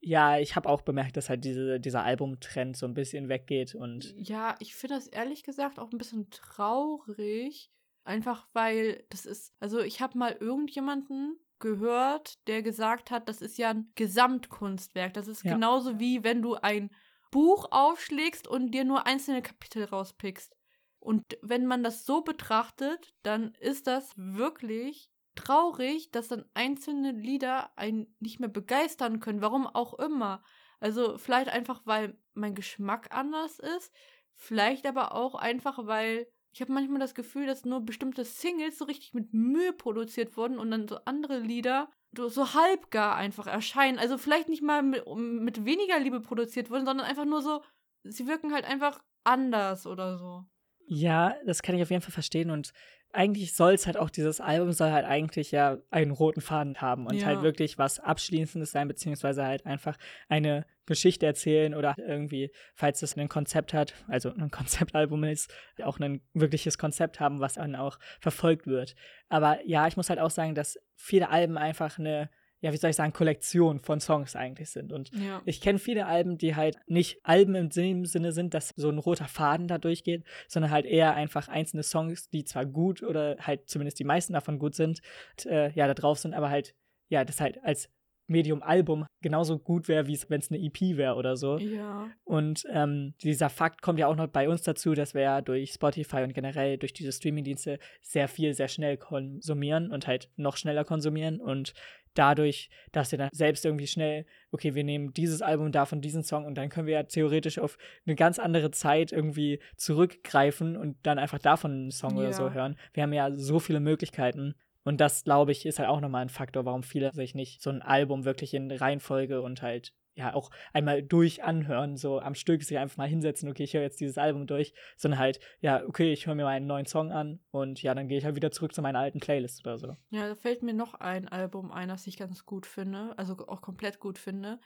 [0.00, 4.14] ja, ich habe auch bemerkt, dass halt diese, dieser Albumtrend so ein bisschen weggeht und.
[4.16, 7.70] Ja, ich finde das ehrlich gesagt auch ein bisschen traurig.
[8.02, 13.58] Einfach weil das ist, also ich habe mal irgendjemanden gehört, der gesagt hat, das ist
[13.58, 15.12] ja ein Gesamtkunstwerk.
[15.12, 15.52] Das ist ja.
[15.52, 16.90] genauso wie wenn du ein
[17.30, 20.56] Buch aufschlägst und dir nur einzelne Kapitel rauspickst.
[21.00, 27.76] Und wenn man das so betrachtet, dann ist das wirklich traurig, dass dann einzelne Lieder
[27.76, 30.42] einen nicht mehr begeistern können, warum auch immer.
[30.78, 33.92] Also vielleicht einfach, weil mein Geschmack anders ist,
[34.34, 38.84] vielleicht aber auch einfach, weil ich habe manchmal das Gefühl, dass nur bestimmte Singles so
[38.84, 43.98] richtig mit Mühe produziert wurden und dann so andere Lieder so halbgar einfach erscheinen.
[43.98, 47.62] Also vielleicht nicht mal mit, mit weniger Liebe produziert wurden, sondern einfach nur so,
[48.02, 50.44] sie wirken halt einfach anders oder so.
[50.92, 52.72] Ja, das kann ich auf jeden Fall verstehen und
[53.12, 57.06] eigentlich soll es halt auch, dieses Album soll halt eigentlich ja einen roten Faden haben
[57.06, 57.26] und halt ja.
[57.28, 59.96] halt wirklich was Abschließendes sein, beziehungsweise halt einfach
[60.28, 66.00] eine Geschichte erzählen oder irgendwie, falls es ein Konzept hat, also ein Konzeptalbum ist, auch
[66.00, 68.96] ein wirkliches Konzept haben, was dann auch verfolgt wird.
[69.28, 72.90] Aber ja, ich muss halt auch sagen, dass viele Alben einfach eine ja, wie soll
[72.90, 74.92] ich sagen, Kollektion von Songs eigentlich sind.
[74.92, 75.40] Und ja.
[75.46, 79.26] ich kenne viele Alben, die halt nicht Alben im Sinne sind, dass so ein roter
[79.26, 83.98] Faden da durchgeht, sondern halt eher einfach einzelne Songs, die zwar gut oder halt zumindest
[83.98, 85.00] die meisten davon gut sind,
[85.46, 86.74] äh, ja, da drauf sind, aber halt,
[87.08, 87.88] ja, das halt als
[88.30, 91.58] Medium-Album genauso gut wäre, wie wenn es eine EP wäre oder so.
[91.58, 92.08] Ja.
[92.24, 95.72] Und ähm, dieser Fakt kommt ja auch noch bei uns dazu, dass wir ja durch
[95.72, 100.84] Spotify und generell durch diese Streaming-Dienste sehr viel, sehr schnell konsumieren und halt noch schneller
[100.84, 101.74] konsumieren und
[102.14, 106.44] dadurch, dass wir dann selbst irgendwie schnell, okay, wir nehmen dieses Album davon, diesen Song
[106.44, 111.18] und dann können wir ja theoretisch auf eine ganz andere Zeit irgendwie zurückgreifen und dann
[111.18, 112.22] einfach davon einen Song ja.
[112.22, 112.76] oder so hören.
[112.92, 114.54] Wir haben ja so viele Möglichkeiten.
[114.82, 117.70] Und das, glaube ich, ist halt auch nochmal ein Faktor, warum viele sich nicht so
[117.70, 122.62] ein Album wirklich in Reihenfolge und halt ja auch einmal durch anhören, so am Stück
[122.62, 126.12] sich einfach mal hinsetzen, okay, ich höre jetzt dieses Album durch, sondern halt, ja, okay,
[126.12, 128.50] ich höre mir mal einen neuen Song an und ja, dann gehe ich halt wieder
[128.50, 129.96] zurück zu meiner alten Playlist oder so.
[130.10, 133.62] Ja, da fällt mir noch ein Album ein, das ich ganz gut finde, also auch
[133.62, 134.60] komplett gut finde.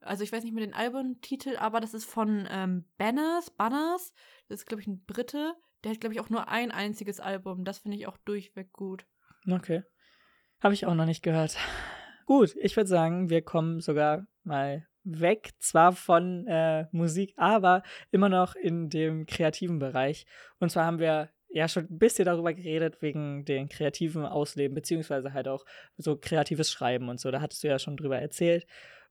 [0.00, 4.12] Also ich weiß nicht mehr den Albumtitel, aber das ist von ähm, Banners, Banners,
[4.48, 5.54] das ist, glaube ich, ein Brite,
[5.84, 9.06] der hat, glaube ich, auch nur ein einziges Album, das finde ich auch durchweg gut.
[9.50, 9.82] Okay.
[10.60, 11.56] Habe ich auch noch nicht gehört.
[12.26, 18.28] Gut, ich würde sagen, wir kommen sogar mal weg, zwar von äh, Musik, aber immer
[18.28, 20.26] noch in dem kreativen Bereich.
[20.58, 25.32] Und zwar haben wir ja schon ein bisschen darüber geredet, wegen den kreativen Ausleben, beziehungsweise
[25.32, 25.64] halt auch
[25.96, 27.30] so kreatives Schreiben und so.
[27.30, 28.66] Da hattest du ja schon drüber erzählt.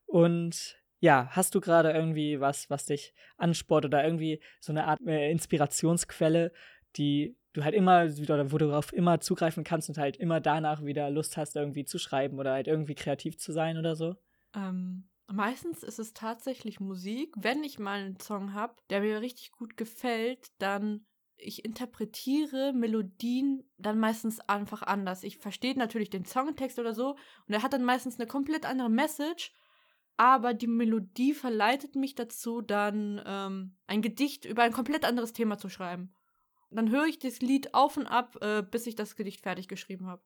[0.06, 5.00] Und ja, hast du gerade irgendwie was, was dich ansport oder irgendwie so eine Art
[5.06, 6.52] äh, Inspirationsquelle,
[6.96, 10.84] die du halt immer oder wo du darauf immer zugreifen kannst und halt immer danach
[10.84, 14.14] wieder Lust hast, irgendwie zu schreiben oder halt irgendwie kreativ zu sein oder so?
[14.54, 17.34] Ähm, meistens ist es tatsächlich Musik.
[17.36, 21.06] Wenn ich mal einen Song habe, der mir richtig gut gefällt, dann
[21.42, 25.22] ich interpretiere Melodien dann meistens einfach anders.
[25.22, 28.90] Ich verstehe natürlich den Songtext oder so und er hat dann meistens eine komplett andere
[28.90, 29.52] Message,
[30.16, 35.56] aber die Melodie verleitet mich dazu, dann ähm, ein Gedicht über ein komplett anderes Thema
[35.56, 36.14] zu schreiben.
[36.70, 40.06] Dann höre ich das Lied auf und ab, äh, bis ich das Gedicht fertig geschrieben
[40.06, 40.22] habe.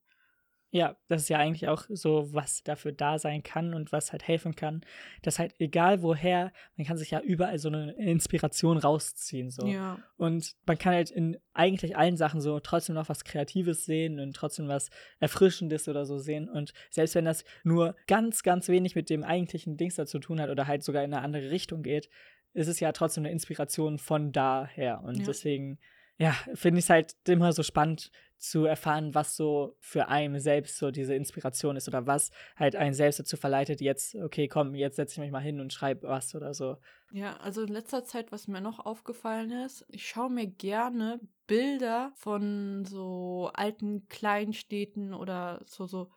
[0.75, 4.27] Ja, das ist ja eigentlich auch so, was dafür da sein kann und was halt
[4.27, 4.85] helfen kann,
[5.23, 9.69] dass halt egal woher, man kann sich ja überall so eine Inspiration rausziehen so.
[9.69, 10.01] Ja.
[10.17, 14.35] Und man kann halt in eigentlich allen Sachen so trotzdem noch was Kreatives sehen und
[14.35, 19.11] trotzdem was Erfrischendes oder so sehen und selbst wenn das nur ganz, ganz wenig mit
[19.11, 22.11] dem eigentlichen Dings da zu tun hat oder halt sogar in eine andere Richtung geht,
[22.53, 25.25] ist es ja trotzdem eine Inspiration von daher und ja.
[25.25, 25.79] deswegen
[26.19, 30.77] ja, finde ich es halt immer so spannend zu erfahren, was so für einen selbst
[30.77, 34.97] so diese Inspiration ist oder was halt einen selbst dazu verleitet, jetzt, okay, komm, jetzt
[34.97, 36.77] setze ich mich mal hin und schreibe was oder so.
[37.13, 42.13] Ja, also in letzter Zeit, was mir noch aufgefallen ist, ich schaue mir gerne Bilder
[42.17, 46.11] von so alten Kleinstädten oder so, so,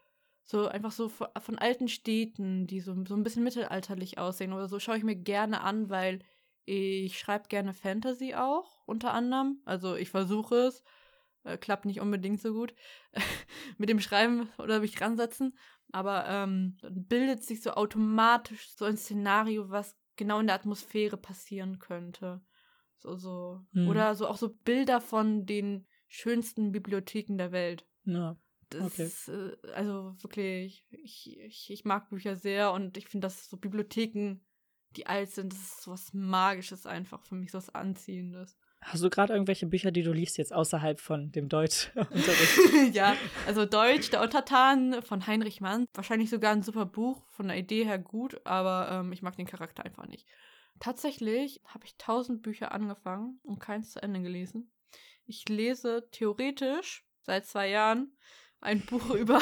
[0.44, 4.80] so einfach so von alten Städten, die so, so ein bisschen mittelalterlich aussehen oder so,
[4.80, 6.20] schaue ich mir gerne an, weil
[6.68, 9.62] ich schreibe gerne Fantasy auch, unter anderem.
[9.66, 10.84] Also ich versuche es.
[11.44, 12.76] Äh, klappt nicht unbedingt so gut
[13.78, 15.58] mit dem Schreiben oder mich ransetzen.
[15.94, 21.80] Aber ähm, bildet sich so automatisch so ein Szenario, was genau in der Atmosphäre passieren
[21.80, 22.42] könnte.
[22.98, 23.62] So, so.
[23.72, 23.88] Hm.
[23.88, 27.88] Oder so auch so Bilder von den schönsten Bibliotheken der Welt.
[28.04, 28.38] Ja.
[28.70, 29.06] Das okay.
[29.06, 33.56] ist, äh, also wirklich, ich, ich, ich mag Bücher sehr und ich finde, dass so
[33.56, 34.42] Bibliotheken
[34.96, 38.58] die alt sind, das ist so was Magisches einfach für mich, so was Anziehendes.
[38.82, 42.94] Hast du gerade irgendwelche Bücher, die du liest, jetzt außerhalb von dem Deutschunterricht?
[42.94, 43.16] ja,
[43.48, 45.88] also Deutsch, der Untertan von Heinrich Mann.
[45.94, 49.48] Wahrscheinlich sogar ein super Buch, von der Idee her gut, aber ähm, ich mag den
[49.48, 50.28] Charakter einfach nicht.
[50.80, 54.72] Tatsächlich habe ich tausend Bücher angefangen und keins zu Ende gelesen.
[55.26, 58.16] Ich lese theoretisch seit zwei Jahren
[58.62, 59.42] ein Buch über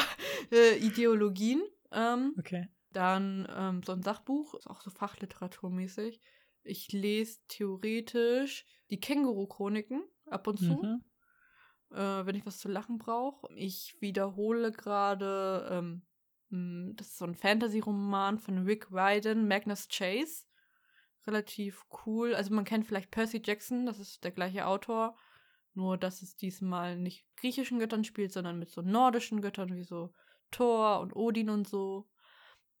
[0.50, 1.62] äh, Ideologien.
[1.92, 2.68] Ähm, okay.
[2.96, 6.18] Dann ähm, so ein Sachbuch, ist auch so fachliteraturmäßig.
[6.62, 11.04] Ich lese theoretisch die Känguru-Chroniken ab und zu, mhm.
[11.90, 13.52] äh, wenn ich was zu lachen brauche.
[13.54, 16.06] Ich wiederhole gerade, ähm,
[16.48, 20.46] hm, das ist so ein Fantasy-Roman von Rick Ryden, Magnus Chase.
[21.26, 22.34] Relativ cool.
[22.34, 25.18] Also man kennt vielleicht Percy Jackson, das ist der gleiche Autor.
[25.74, 30.14] Nur, dass es diesmal nicht griechischen Göttern spielt, sondern mit so nordischen Göttern wie so
[30.50, 32.08] Thor und Odin und so.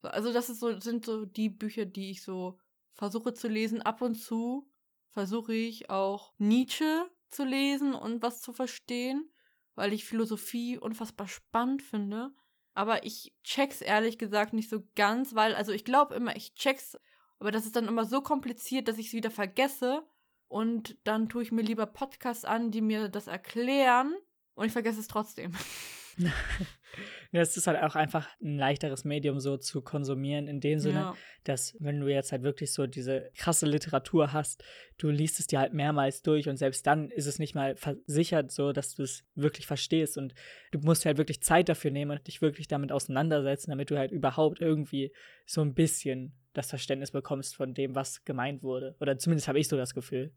[0.06, 2.58] Also das ist so, sind so die Bücher, die ich so
[2.94, 3.82] versuche zu lesen.
[3.82, 4.68] Ab und zu
[5.10, 9.30] versuche ich auch Nietzsche zu lesen und was zu verstehen,
[9.74, 12.34] weil ich Philosophie unfassbar spannend finde.
[12.74, 16.98] Aber ich check's ehrlich gesagt nicht so ganz, weil, also ich glaube immer, ich check's,
[17.38, 20.06] aber das ist dann immer so kompliziert, dass ich es wieder vergesse.
[20.48, 24.14] Und dann tue ich mir lieber Podcasts an, die mir das erklären
[24.54, 25.52] und ich vergesse es trotzdem.
[27.32, 31.16] es ist halt auch einfach ein leichteres Medium so zu konsumieren, in dem Sinne, ja.
[31.44, 34.64] dass wenn du jetzt halt wirklich so diese krasse Literatur hast,
[34.98, 38.50] du liest es dir halt mehrmals durch und selbst dann ist es nicht mal versichert
[38.50, 40.34] so, dass du es wirklich verstehst und
[40.72, 44.12] du musst halt wirklich Zeit dafür nehmen und dich wirklich damit auseinandersetzen, damit du halt
[44.12, 45.12] überhaupt irgendwie
[45.44, 48.96] so ein bisschen das Verständnis bekommst von dem, was gemeint wurde.
[49.00, 50.32] Oder zumindest habe ich so das Gefühl.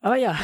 [0.00, 0.38] Aber ja,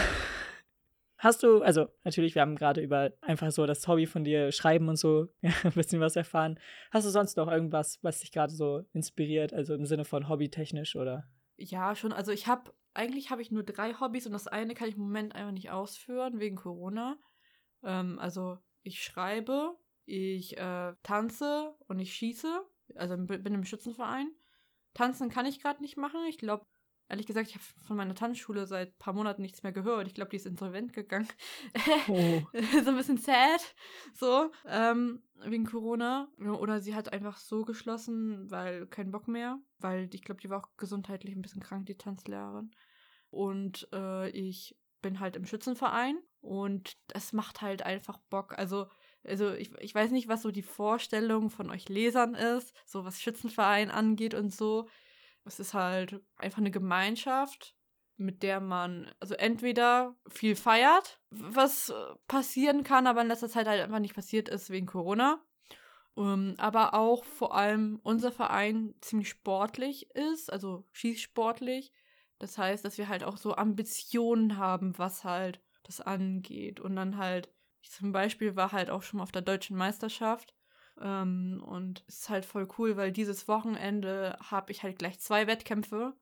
[1.22, 4.88] Hast du, also natürlich, wir haben gerade über einfach so das Hobby von dir schreiben
[4.88, 6.58] und so ja, ein bisschen was erfahren.
[6.90, 10.96] Hast du sonst noch irgendwas, was dich gerade so inspiriert, also im Sinne von hobbytechnisch
[10.96, 11.28] oder?
[11.58, 12.14] Ja, schon.
[12.14, 15.02] Also ich habe, eigentlich habe ich nur drei Hobbys und das eine kann ich im
[15.02, 17.18] Moment einfach nicht ausführen wegen Corona.
[17.82, 22.62] Ähm, also ich schreibe, ich äh, tanze und ich schieße.
[22.94, 24.32] Also bin im Schützenverein.
[24.94, 26.20] Tanzen kann ich gerade nicht machen.
[26.30, 26.64] Ich glaube,
[27.10, 30.06] Ehrlich gesagt, ich habe von meiner Tanzschule seit ein paar Monaten nichts mehr gehört.
[30.06, 31.28] Ich glaube, die ist insolvent gegangen.
[32.06, 32.40] Oh.
[32.84, 33.74] so ein bisschen sad.
[34.14, 36.28] So, ähm, wegen Corona.
[36.38, 39.58] Oder sie hat einfach so geschlossen, weil kein Bock mehr.
[39.78, 42.70] Weil ich glaube, die war auch gesundheitlich ein bisschen krank, die Tanzlehrerin.
[43.30, 48.56] Und äh, ich bin halt im Schützenverein und es macht halt einfach Bock.
[48.56, 48.86] Also,
[49.24, 53.20] also ich, ich weiß nicht, was so die Vorstellung von euch Lesern ist, so was
[53.20, 54.88] Schützenverein angeht und so.
[55.44, 57.74] Es ist halt einfach eine Gemeinschaft,
[58.16, 61.92] mit der man also entweder viel feiert, was
[62.28, 65.42] passieren kann, aber in letzter Zeit halt einfach nicht passiert ist wegen Corona.
[66.14, 71.92] Um, ähm, aber auch vor allem unser Verein ziemlich sportlich ist, also schießsportlich.
[72.38, 76.80] Das heißt, dass wir halt auch so Ambitionen haben, was halt das angeht.
[76.80, 77.48] Und dann halt,
[77.80, 80.54] ich zum Beispiel war halt auch schon mal auf der deutschen Meisterschaft
[81.00, 85.46] ähm, und es ist halt voll cool, weil dieses Wochenende habe ich halt gleich zwei
[85.46, 86.14] Wettkämpfe.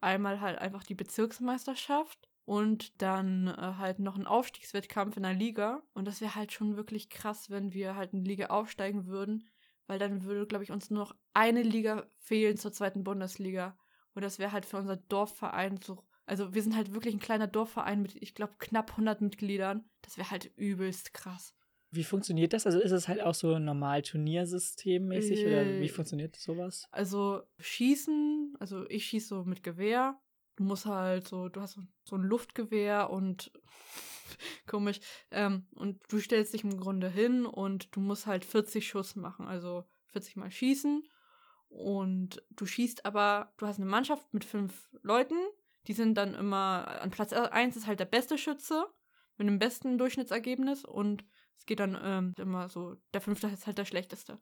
[0.00, 5.82] Einmal halt einfach die Bezirksmeisterschaft und dann äh, halt noch ein Aufstiegswettkampf in der Liga.
[5.94, 9.48] Und das wäre halt schon wirklich krass, wenn wir halt in die Liga aufsteigen würden,
[9.86, 13.76] weil dann würde, glaube ich, uns nur noch eine Liga fehlen zur zweiten Bundesliga.
[14.14, 16.04] Und das wäre halt für unser Dorfverein so.
[16.24, 19.88] Also wir sind halt wirklich ein kleiner Dorfverein mit, ich glaube, knapp 100 Mitgliedern.
[20.02, 21.54] Das wäre halt übelst krass.
[21.90, 22.66] Wie funktioniert das?
[22.66, 26.88] Also ist es halt auch so normal Turniersystemmäßig äh, oder wie funktioniert sowas?
[26.90, 30.18] Also schießen, also ich schieße so mit Gewehr.
[30.56, 33.52] Du musst halt so, du hast so, ein Luftgewehr und
[34.66, 35.00] komisch.
[35.30, 39.46] Ähm, und du stellst dich im Grunde hin und du musst halt 40 Schuss machen,
[39.46, 41.06] also 40 Mal schießen.
[41.68, 45.36] Und du schießt aber, du hast eine Mannschaft mit fünf Leuten,
[45.86, 48.86] die sind dann immer, an Platz 1 ist halt der beste Schütze
[49.36, 51.24] mit dem besten Durchschnittsergebnis und
[51.58, 54.38] es geht dann ähm, immer so, der Fünfte ist halt der Schlechteste.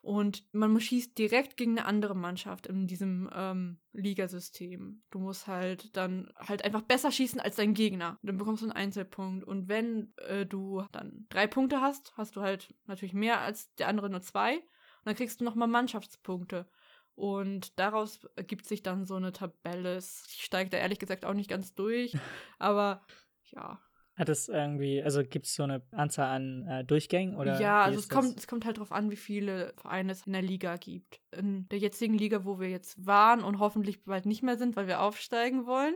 [0.00, 5.02] Und man schießt direkt gegen eine andere Mannschaft in diesem ähm, Ligasystem.
[5.10, 8.18] Du musst halt dann halt einfach besser schießen als dein Gegner.
[8.22, 9.44] Dann bekommst du einen Einzelpunkt.
[9.44, 13.88] Und wenn äh, du dann drei Punkte hast, hast du halt natürlich mehr als der
[13.88, 14.56] andere nur zwei.
[14.58, 14.64] Und
[15.04, 16.68] dann kriegst du nochmal Mannschaftspunkte.
[17.14, 19.98] Und daraus ergibt sich dann so eine Tabelle.
[19.98, 22.16] Ich steige da ehrlich gesagt auch nicht ganz durch.
[22.60, 23.04] Aber
[23.50, 23.80] ja,
[24.18, 27.36] hat es irgendwie, also gibt es so eine Anzahl an äh, Durchgängen?
[27.36, 30.32] Oder ja, also es kommt, es kommt halt darauf an, wie viele Vereine es in
[30.32, 31.20] der Liga gibt.
[31.30, 34.88] In der jetzigen Liga, wo wir jetzt waren und hoffentlich bald nicht mehr sind, weil
[34.88, 35.94] wir aufsteigen wollen,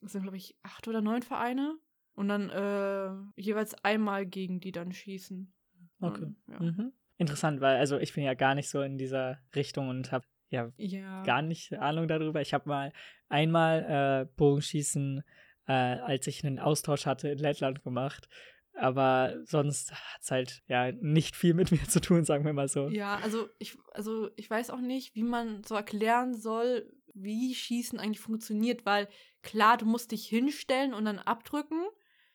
[0.00, 1.76] sind, glaube ich, acht oder neun Vereine.
[2.14, 5.52] Und dann äh, jeweils einmal gegen die dann schießen.
[6.00, 6.22] Okay.
[6.22, 6.60] Und, ja.
[6.60, 6.92] mhm.
[7.18, 10.72] Interessant, weil also ich bin ja gar nicht so in dieser Richtung und habe ja,
[10.78, 12.40] ja, gar nicht Ahnung darüber.
[12.40, 12.92] Ich habe mal
[13.28, 15.22] einmal äh, Bogenschießen
[15.70, 18.28] äh, als ich einen Austausch hatte in Lettland gemacht.
[18.74, 22.66] Aber sonst hat es halt ja nicht viel mit mir zu tun, sagen wir mal
[22.66, 22.88] so.
[22.88, 28.00] Ja, also ich, also ich weiß auch nicht, wie man so erklären soll, wie Schießen
[28.00, 29.08] eigentlich funktioniert, weil
[29.42, 31.84] klar, du musst dich hinstellen und dann abdrücken,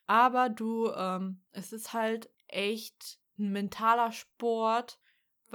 [0.05, 4.97] aber du, ähm, es ist halt echt ein mentaler Sport,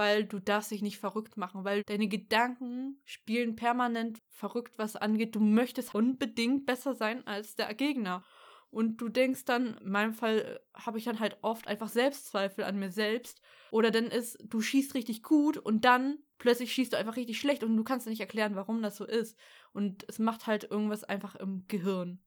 [0.00, 5.34] weil du darfst dich nicht verrückt machen, weil deine Gedanken spielen permanent verrückt, was angeht.
[5.34, 8.24] Du möchtest unbedingt besser sein als der Gegner.
[8.70, 12.64] Und du denkst dann, in meinem Fall äh, habe ich dann halt oft einfach Selbstzweifel
[12.64, 13.42] an mir selbst.
[13.72, 17.62] Oder dann ist, du schießt richtig gut und dann plötzlich schießt du einfach richtig schlecht
[17.62, 19.36] und du kannst nicht erklären, warum das so ist.
[19.74, 22.22] Und es macht halt irgendwas einfach im Gehirn.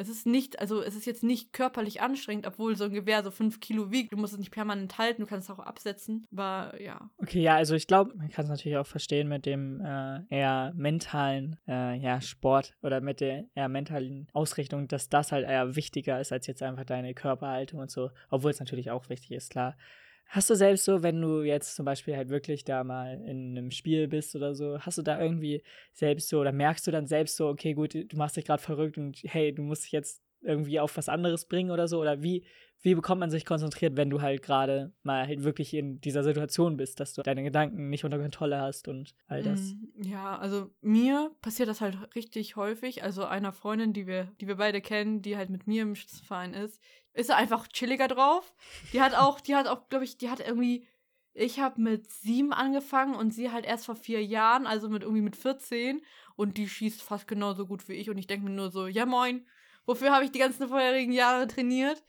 [0.00, 3.30] Es ist nicht, also es ist jetzt nicht körperlich anstrengend, obwohl so ein Gewehr so
[3.30, 4.14] fünf Kilo wiegt.
[4.14, 6.26] Du musst es nicht permanent halten, du kannst es auch absetzen.
[6.32, 7.10] Aber ja.
[7.18, 10.72] Okay, ja, also ich glaube, man kann es natürlich auch verstehen mit dem äh, eher
[10.74, 16.18] mentalen äh, ja, Sport oder mit der eher mentalen Ausrichtung, dass das halt eher wichtiger
[16.18, 18.08] ist als jetzt einfach deine Körperhaltung und so.
[18.30, 19.76] Obwohl es natürlich auch wichtig ist, klar.
[20.32, 23.72] Hast du selbst so, wenn du jetzt zum Beispiel halt wirklich da mal in einem
[23.72, 27.36] Spiel bist oder so, hast du da irgendwie selbst so oder merkst du dann selbst
[27.36, 30.78] so, okay, gut, du machst dich gerade verrückt und hey, du musst dich jetzt irgendwie
[30.78, 32.00] auf was anderes bringen oder so?
[32.00, 32.44] Oder wie,
[32.82, 36.76] wie bekommt man sich konzentriert, wenn du halt gerade mal halt wirklich in dieser Situation
[36.76, 39.74] bist, dass du deine Gedanken nicht unter Kontrolle hast und all das?
[39.74, 43.02] Mm, ja, also mir passiert das halt richtig häufig.
[43.02, 46.54] Also einer Freundin, die wir, die wir beide kennen, die halt mit mir im Schützenverein
[46.54, 46.80] ist,
[47.12, 48.54] ist einfach chilliger drauf.
[48.92, 50.86] Die hat auch, die hat auch, glaube ich, die hat irgendwie,
[51.34, 55.22] ich habe mit sieben angefangen und sie halt erst vor vier Jahren, also mit irgendwie
[55.22, 56.00] mit 14
[56.34, 59.04] und die schießt fast genauso gut wie ich und ich denke mir nur so, ja
[59.04, 59.46] moin,
[59.84, 62.02] wofür habe ich die ganzen vorherigen Jahre trainiert?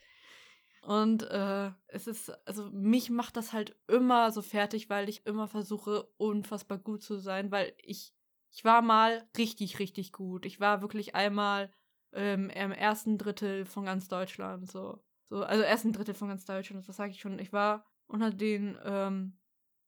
[0.82, 5.46] Und äh, es ist, also mich macht das halt immer so fertig, weil ich immer
[5.46, 8.12] versuche, unfassbar gut zu sein, weil ich,
[8.50, 10.44] ich war mal richtig, richtig gut.
[10.44, 11.70] Ich war wirklich einmal
[12.12, 14.98] ähm, im ersten Drittel von ganz Deutschland, so.
[15.28, 17.38] so also ersten Drittel von ganz Deutschland, das sage ich schon.
[17.38, 19.38] Ich war unter den, ähm,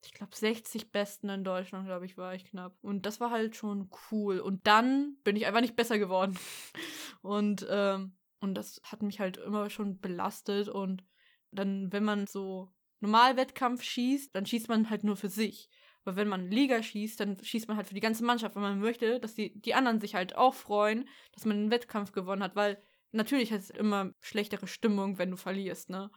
[0.04, 2.78] ich glaube, 60 Besten in Deutschland, glaube ich, war ich knapp.
[2.82, 4.38] Und das war halt schon cool.
[4.38, 6.38] Und dann bin ich einfach nicht besser geworden.
[7.22, 8.12] Und ähm,
[8.44, 10.68] und das hat mich halt immer schon belastet.
[10.68, 11.02] Und
[11.50, 15.68] dann, wenn man so normal Wettkampf schießt, dann schießt man halt nur für sich.
[16.04, 18.78] Aber wenn man Liga schießt, dann schießt man halt für die ganze Mannschaft, weil man
[18.78, 22.54] möchte, dass die, die anderen sich halt auch freuen, dass man einen Wettkampf gewonnen hat,
[22.54, 22.80] weil
[23.12, 26.10] natürlich ist es immer schlechtere Stimmung, wenn du verlierst, ne?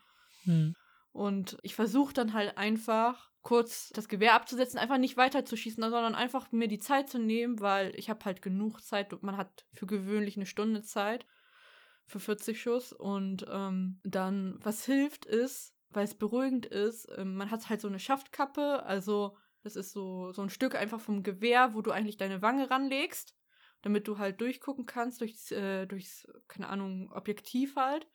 [0.43, 0.75] Hm.
[1.13, 5.81] Und ich versuche dann halt einfach kurz das Gewehr abzusetzen, einfach nicht weiter zu schießen,
[5.81, 9.23] sondern einfach mir die Zeit zu nehmen, weil ich habe halt genug Zeit.
[9.23, 11.25] Man hat für gewöhnlich eine Stunde Zeit
[12.07, 12.93] für 40 Schuss.
[12.93, 17.87] Und ähm, dann, was hilft, ist, weil es beruhigend ist, ähm, man hat halt so
[17.87, 22.17] eine Schaftkappe, also das ist so, so ein Stück einfach vom Gewehr, wo du eigentlich
[22.17, 23.35] deine Wange ranlegst,
[23.81, 28.07] damit du halt durchgucken kannst, durchs, äh, durchs keine Ahnung, Objektiv halt.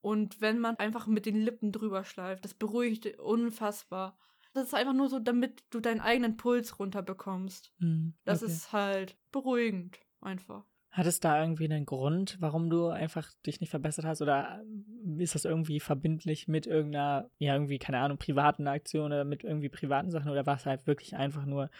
[0.00, 4.18] Und wenn man einfach mit den Lippen drüber schleift, das beruhigt unfassbar.
[4.54, 7.72] Das ist einfach nur so, damit du deinen eigenen Puls runterbekommst.
[7.78, 8.16] Mm, okay.
[8.24, 10.64] Das ist halt beruhigend, einfach.
[10.90, 14.22] Hat es da irgendwie einen Grund, warum du einfach dich nicht verbessert hast?
[14.22, 19.24] Oder ähm, ist das irgendwie verbindlich mit irgendeiner, ja, irgendwie, keine Ahnung, privaten Aktion oder
[19.24, 20.30] mit irgendwie privaten Sachen?
[20.30, 21.70] Oder war es halt wirklich einfach nur,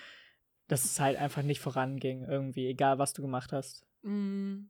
[0.69, 3.87] dass es halt einfach nicht voranging, irgendwie, egal was du gemacht hast?
[4.03, 4.67] Mm,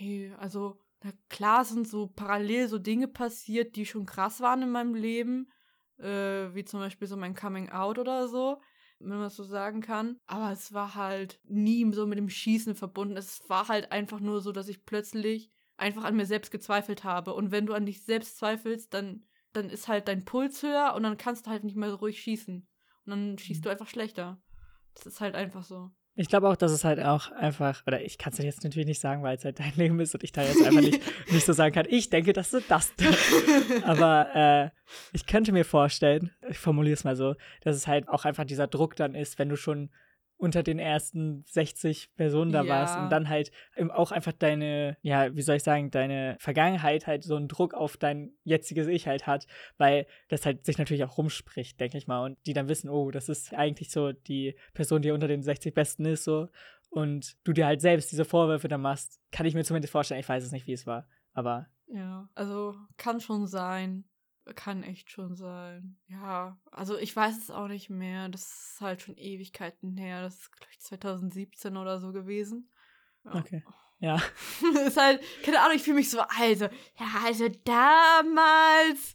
[0.00, 4.70] nee, also, na klar sind so parallel so Dinge passiert, die schon krass waren in
[4.70, 5.50] meinem Leben.
[5.98, 8.60] Äh, wie zum Beispiel so mein Coming Out oder so
[9.10, 10.18] wenn man es so sagen kann.
[10.26, 13.16] Aber es war halt nie so mit dem Schießen verbunden.
[13.16, 17.34] Es war halt einfach nur so, dass ich plötzlich einfach an mir selbst gezweifelt habe.
[17.34, 21.02] Und wenn du an dich selbst zweifelst, dann, dann ist halt dein Puls höher und
[21.02, 22.66] dann kannst du halt nicht mehr so ruhig schießen.
[23.06, 23.64] Und dann schießt mhm.
[23.64, 24.40] du einfach schlechter.
[24.94, 25.90] Das ist halt einfach so.
[26.16, 29.00] Ich glaube auch, dass es halt auch einfach, oder ich kann es jetzt natürlich nicht
[29.00, 31.00] sagen, weil es halt dein Leben ist und ich da jetzt einfach nicht,
[31.32, 32.92] nicht so sagen kann, ich denke, dass du das.
[33.84, 34.70] Aber äh,
[35.12, 38.68] ich könnte mir vorstellen, ich formuliere es mal so, dass es halt auch einfach dieser
[38.68, 39.90] Druck dann ist, wenn du schon
[40.36, 42.68] unter den ersten 60 Personen da ja.
[42.68, 43.50] warst und dann halt
[43.90, 47.96] auch einfach deine, ja, wie soll ich sagen, deine Vergangenheit halt so einen Druck auf
[47.96, 49.46] dein jetziges Ich halt hat,
[49.78, 53.10] weil das halt sich natürlich auch rumspricht, denke ich mal, und die dann wissen, oh,
[53.10, 56.48] das ist eigentlich so die Person, die unter den 60 Besten ist, so,
[56.90, 60.28] und du dir halt selbst diese Vorwürfe dann machst, kann ich mir zumindest vorstellen, ich
[60.28, 61.66] weiß es nicht, wie es war, aber.
[61.86, 64.04] Ja, also kann schon sein.
[64.54, 65.96] Kann echt schon sein.
[66.06, 68.28] Ja, also ich weiß es auch nicht mehr.
[68.28, 70.20] Das ist halt schon Ewigkeiten her.
[70.22, 72.70] Das ist, glaube ich, 2017 oder so gewesen.
[73.24, 73.34] Ja.
[73.36, 73.62] Okay.
[74.00, 74.20] Ja.
[74.86, 79.14] ist halt, keine Ahnung, ich fühle mich so, also, ja, also damals.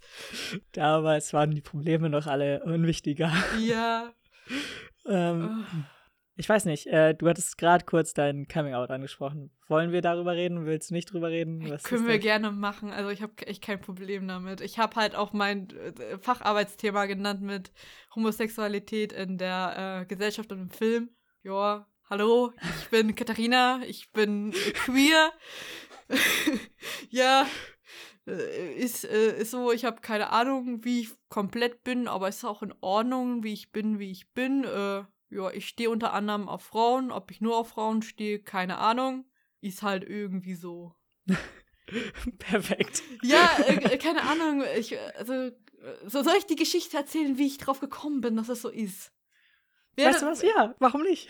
[0.72, 3.32] Damals waren die Probleme noch alle unwichtiger.
[3.60, 4.12] Ja.
[5.06, 5.99] ähm, oh.
[6.40, 9.52] Ich weiß nicht, äh, du hattest gerade kurz dein Coming-out angesprochen.
[9.68, 10.66] Wollen wir darüber reden?
[10.66, 11.70] Willst du nicht drüber reden?
[11.70, 12.24] Was Können wir das?
[12.24, 12.92] gerne machen.
[12.92, 14.62] Also ich habe echt kein Problem damit.
[14.62, 17.74] Ich habe halt auch mein äh, Facharbeitsthema genannt mit
[18.16, 21.10] Homosexualität in der äh, Gesellschaft und im Film.
[21.44, 24.54] Ja, hallo, ich bin Katharina, ich bin
[24.86, 25.34] queer.
[27.10, 27.48] ja,
[28.28, 32.38] äh, ist, äh, ist so, ich habe keine Ahnung, wie ich komplett bin, aber es
[32.38, 34.64] ist auch in Ordnung, wie ich bin, wie ich bin.
[34.64, 37.12] Äh, ja, ich stehe unter anderem auf Frauen.
[37.12, 39.26] Ob ich nur auf Frauen stehe, keine Ahnung.
[39.62, 40.96] Ist halt irgendwie so.
[42.40, 43.04] Perfekt.
[43.24, 44.64] Ja, äh, keine Ahnung.
[44.78, 45.52] Ich, also,
[46.06, 49.12] so soll ich die Geschichte erzählen, wie ich drauf gekommen bin, dass es so ist.
[50.00, 50.42] Ja, weißt du was?
[50.42, 51.30] Ja, warum nicht?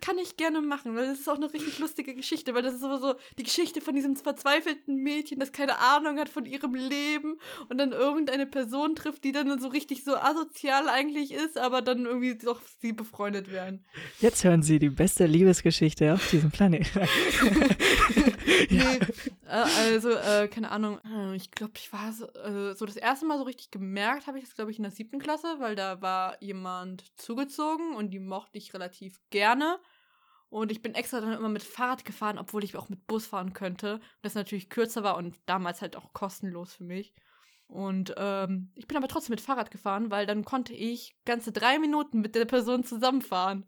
[0.00, 2.82] Kann ich gerne machen, weil das ist auch eine richtig lustige Geschichte, weil das ist
[2.82, 7.38] aber so die Geschichte von diesem verzweifelten Mädchen, das keine Ahnung hat von ihrem Leben
[7.68, 12.06] und dann irgendeine Person trifft, die dann so richtig so asozial eigentlich ist, aber dann
[12.06, 13.84] irgendwie doch sie befreundet werden.
[14.20, 17.00] Jetzt hören Sie die beste Liebesgeschichte auf diesem Planeten.
[18.70, 18.98] nee,
[19.46, 23.26] äh, also, äh, keine Ahnung, äh, ich glaube, ich war so, äh, so das erste
[23.26, 26.02] Mal so richtig gemerkt, habe ich das, glaube ich, in der siebten Klasse, weil da
[26.02, 29.78] war jemand zugezogen und die mochte ich relativ gerne.
[30.50, 33.54] Und ich bin extra dann immer mit Fahrrad gefahren, obwohl ich auch mit Bus fahren
[33.54, 34.00] könnte.
[34.22, 37.12] Das natürlich kürzer war und damals halt auch kostenlos für mich.
[37.66, 41.78] Und ähm, ich bin aber trotzdem mit Fahrrad gefahren, weil dann konnte ich ganze drei
[41.78, 43.66] Minuten mit der Person zusammenfahren.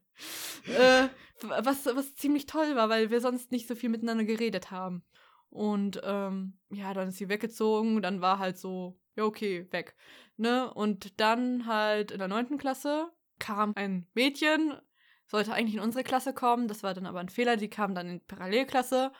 [0.66, 1.08] äh,
[1.42, 5.04] was, was ziemlich toll war, weil wir sonst nicht so viel miteinander geredet haben.
[5.48, 9.96] Und ähm, ja, dann ist sie weggezogen, dann war halt so, ja, okay, weg.
[10.36, 10.72] Ne?
[10.72, 14.74] Und dann halt in der neunten Klasse kam ein Mädchen,
[15.26, 18.08] sollte eigentlich in unsere Klasse kommen, das war dann aber ein Fehler, die kam dann
[18.08, 19.12] in die Parallelklasse.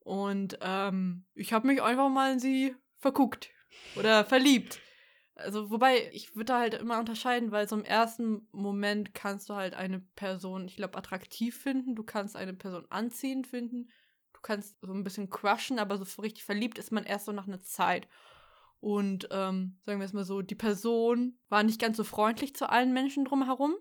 [0.00, 3.50] Und ähm, ich habe mich einfach mal in sie verguckt
[3.96, 4.80] oder verliebt.
[5.34, 9.54] Also, wobei, ich würde da halt immer unterscheiden, weil so im ersten Moment kannst du
[9.54, 13.90] halt eine Person, ich glaube, attraktiv finden, du kannst eine Person anziehend finden,
[14.34, 17.46] du kannst so ein bisschen crushen, aber so richtig verliebt ist man erst so nach
[17.46, 18.06] einer Zeit.
[18.80, 22.68] Und ähm, sagen wir es mal so, die Person war nicht ganz so freundlich zu
[22.68, 23.74] allen Menschen drumherum,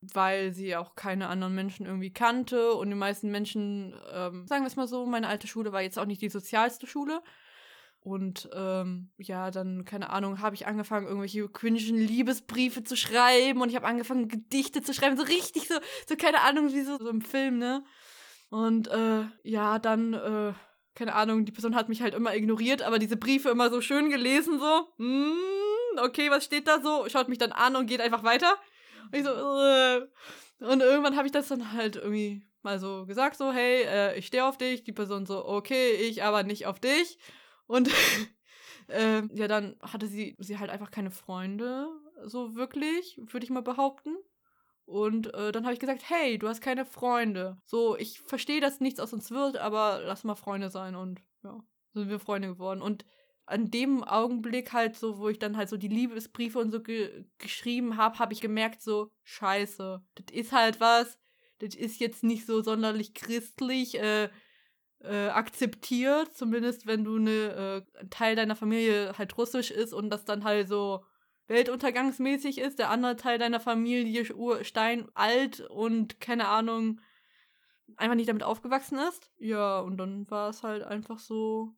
[0.00, 2.72] weil sie auch keine anderen Menschen irgendwie kannte.
[2.72, 5.98] Und die meisten Menschen, ähm, sagen wir es mal so, meine alte Schule war jetzt
[5.98, 7.22] auch nicht die sozialste Schule.
[8.00, 13.68] Und ähm, ja, dann, keine Ahnung, habe ich angefangen, irgendwelche cringen Liebesbriefe zu schreiben und
[13.68, 15.74] ich habe angefangen, Gedichte zu schreiben, so richtig so,
[16.08, 17.84] so keine Ahnung, wie so, so im Film, ne?
[18.50, 20.54] Und äh, ja, dann, äh,
[20.94, 24.10] keine Ahnung, die Person hat mich halt immer ignoriert, aber diese Briefe immer so schön
[24.10, 25.36] gelesen, so, hm,
[26.02, 27.08] okay, was steht da so?
[27.08, 28.54] Schaut mich dann an und geht einfach weiter.
[29.12, 30.06] Und ich so, äh.
[30.60, 34.26] Und irgendwann habe ich das dann halt irgendwie mal so gesagt, so, hey, äh, ich
[34.26, 34.82] stehe auf dich.
[34.82, 37.18] Die Person so, okay, ich aber nicht auf dich.
[37.68, 37.88] Und
[38.88, 41.88] äh, ja, dann hatte sie, sie halt einfach keine Freunde,
[42.24, 44.16] so wirklich, würde ich mal behaupten.
[44.84, 47.58] Und äh, dann habe ich gesagt, hey, du hast keine Freunde.
[47.66, 50.96] So, ich verstehe, dass nichts aus uns wird, aber lass mal Freunde sein.
[50.96, 51.62] Und ja,
[51.92, 52.80] sind wir Freunde geworden.
[52.80, 53.04] Und
[53.44, 57.24] an dem Augenblick halt so, wo ich dann halt so die Liebesbriefe und so ge
[57.38, 61.18] geschrieben habe, habe ich gemerkt, so, scheiße, das ist halt was,
[61.58, 64.30] das ist jetzt nicht so sonderlich christlich, äh,
[65.00, 70.24] äh, akzeptiert, zumindest wenn du eine äh, Teil deiner Familie halt russisch ist und das
[70.24, 71.04] dann halt so
[71.46, 74.24] weltuntergangsmäßig ist, der andere Teil deiner Familie
[74.64, 77.00] steinalt und keine Ahnung,
[77.96, 79.32] einfach nicht damit aufgewachsen ist.
[79.38, 81.74] Ja, und dann war es halt einfach so.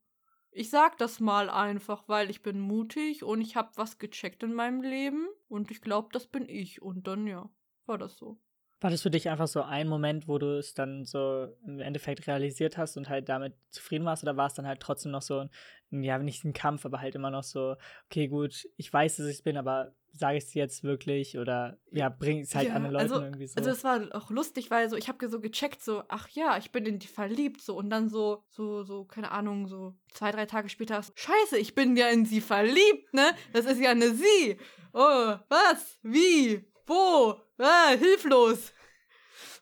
[0.53, 4.53] Ich sag das mal einfach, weil ich bin mutig und ich hab was gecheckt in
[4.53, 6.83] meinem Leben und ich glaube, das bin ich.
[6.83, 7.49] Und dann ja,
[7.87, 8.41] war das so.
[8.81, 12.27] War das für dich einfach so ein Moment, wo du es dann so im Endeffekt
[12.27, 14.23] realisiert hast und halt damit zufrieden warst?
[14.23, 15.47] Oder war es dann halt trotzdem noch so,
[15.91, 17.77] ein, ja, nicht ein Kampf, aber halt immer noch so,
[18.07, 21.37] okay, gut, ich weiß, dass ich es bin, aber sage ich es jetzt wirklich?
[21.37, 23.59] Oder ja, bring es halt ja, anderen Leuten also, irgendwie so.
[23.59, 26.73] Also es war auch lustig, weil so, ich habe so gecheckt, so, ach ja, ich
[26.73, 30.47] bin in die verliebt, so, und dann so, so, so, keine Ahnung, so zwei, drei
[30.47, 33.33] Tage später, scheiße, ich bin ja in sie verliebt, ne?
[33.53, 34.57] Das ist ja eine sie.
[34.93, 35.99] Oh, was?
[36.03, 36.65] Wie?
[36.91, 37.41] Wo?
[37.59, 38.73] Ah, hilflos.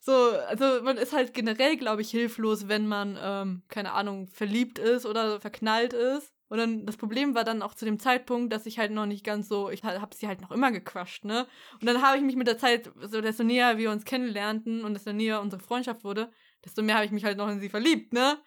[0.01, 0.13] So,
[0.49, 5.05] also man ist halt generell, glaube ich, hilflos, wenn man, ähm, keine Ahnung, verliebt ist
[5.05, 6.33] oder verknallt ist.
[6.49, 9.25] Und dann, das Problem war dann auch zu dem Zeitpunkt, dass ich halt noch nicht
[9.25, 11.47] ganz so, ich habe sie halt noch immer gequatscht, ne?
[11.75, 14.95] Und dann habe ich mich mit der Zeit, so desto näher wir uns kennenlernten und
[14.95, 16.31] desto näher unsere Freundschaft wurde,
[16.65, 18.39] desto mehr habe ich mich halt noch in sie verliebt, ne?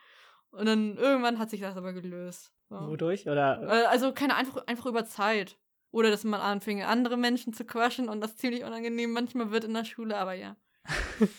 [0.49, 2.51] Und dann irgendwann hat sich das aber gelöst.
[2.69, 2.77] So.
[2.87, 3.27] Wodurch?
[3.27, 3.61] Oder?
[3.61, 5.59] Äh, also keine einfach, einfach über Zeit.
[5.91, 9.73] Oder dass man anfing, andere Menschen zu quatschen und das ziemlich unangenehm manchmal wird in
[9.73, 10.55] der Schule, aber ja.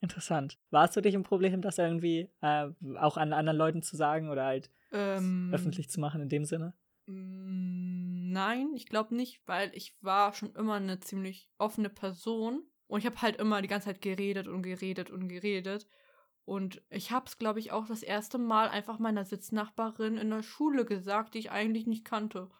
[0.00, 0.58] Interessant.
[0.70, 2.68] Warst du dich ein Problem, das irgendwie äh,
[2.98, 6.74] auch an anderen Leuten zu sagen oder halt ähm, öffentlich zu machen in dem Sinne?
[7.06, 8.04] Mm,
[8.34, 13.06] Nein, ich glaube nicht, weil ich war schon immer eine ziemlich offene Person und ich
[13.06, 15.86] habe halt immer die ganze Zeit geredet und geredet und geredet.
[16.44, 20.42] Und ich habe es, glaube ich, auch das erste Mal einfach meiner Sitznachbarin in der
[20.42, 22.50] Schule gesagt, die ich eigentlich nicht kannte.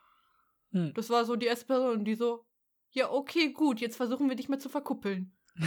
[0.70, 0.92] Hm.
[0.94, 2.46] Das war so die erste Person, die so,
[2.90, 5.32] ja, okay, gut, jetzt versuchen wir dich mal zu verkuppeln.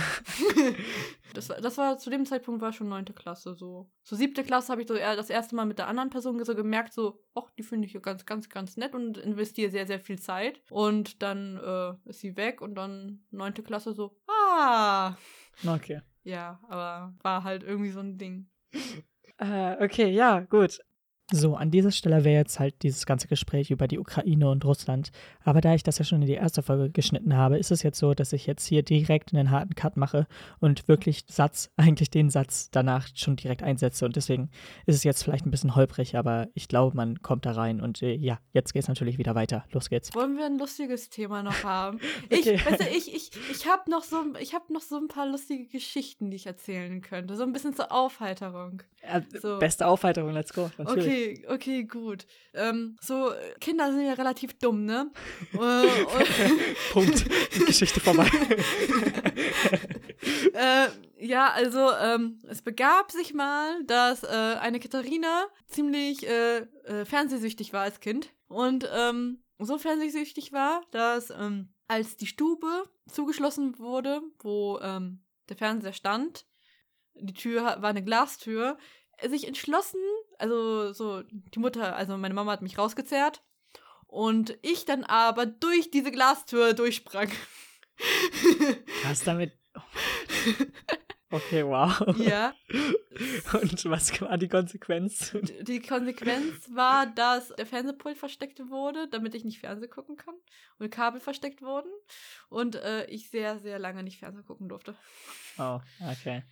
[1.34, 3.89] das, war, das war zu dem Zeitpunkt war schon neunte Klasse so.
[4.03, 6.93] So siebte Klasse habe ich so das erste Mal mit der anderen Person so gemerkt,
[6.93, 10.61] so, ach, die finde ich ganz, ganz, ganz nett und investiere sehr, sehr viel Zeit.
[10.70, 15.15] Und dann äh, ist sie weg und dann neunte Klasse so, ah.
[15.65, 16.01] Okay.
[16.28, 18.49] Ja, aber war halt irgendwie so ein Ding.
[19.38, 20.80] Äh, okay, ja, gut.
[21.30, 25.11] So, an dieser Stelle wäre jetzt halt dieses ganze Gespräch über die Ukraine und Russland.
[25.43, 27.99] Aber da ich das ja schon in die erste Folge geschnitten habe, ist es jetzt
[27.99, 30.25] so, dass ich jetzt hier direkt einen harten Cut mache
[30.61, 34.05] und wirklich Satz, eigentlich den Satz danach schon direkt einsetze.
[34.05, 34.49] Und deswegen
[34.86, 37.82] ist es jetzt vielleicht ein bisschen holprig, aber ich glaube, man kommt da rein.
[37.82, 39.65] Und äh, ja, jetzt geht es natürlich wieder weiter.
[39.73, 40.15] Los geht's.
[40.15, 41.99] Wollen wir ein lustiges Thema noch haben?
[42.32, 42.53] okay.
[42.53, 44.15] Ich, weißt du, ich, ich, ich habe noch, so,
[44.53, 47.36] hab noch so ein paar lustige Geschichten, die ich erzählen könnte.
[47.36, 48.82] So ein bisschen zur Aufheiterung.
[49.03, 49.59] Ja, so.
[49.59, 50.71] Beste Aufheiterung, let's go.
[50.78, 51.05] Natürlich.
[51.05, 52.26] Okay okay, okay, gut.
[52.53, 55.11] Ähm, so, Kinder sind ja relativ dumm, ne?
[55.53, 55.88] Äh,
[56.91, 57.26] Punkt.
[57.65, 58.30] Geschichte vorbei.
[60.53, 60.88] äh,
[61.20, 67.74] ja, also, ähm, es begab sich mal, dass äh, eine Katharina ziemlich äh, äh, fernsehsüchtig
[67.74, 68.30] war als Kind.
[68.47, 75.57] Und ähm, so fernsehsüchtig war, dass ähm, als die Stube zugeschlossen wurde, wo ähm, der
[75.57, 76.45] Fernseher stand,
[77.15, 78.78] die Tür war eine Glastür,
[79.26, 79.99] sich entschlossen,
[80.39, 83.43] also so die Mutter, also meine Mama hat mich rausgezerrt
[84.05, 87.31] und ich dann aber durch diese Glastür durchsprang.
[89.03, 89.53] Was damit?
[91.29, 91.91] Okay, wow.
[92.19, 92.53] Ja.
[93.51, 95.35] Und was war die Konsequenz?
[95.61, 100.35] Die Konsequenz war, dass der Fernsehpult versteckt wurde, damit ich nicht Fernsehen gucken kann.
[100.79, 101.89] Und Kabel versteckt wurden.
[102.47, 104.95] Und äh, ich sehr, sehr lange nicht Fernsehen gucken durfte.
[105.57, 105.79] Oh,
[106.09, 106.43] okay.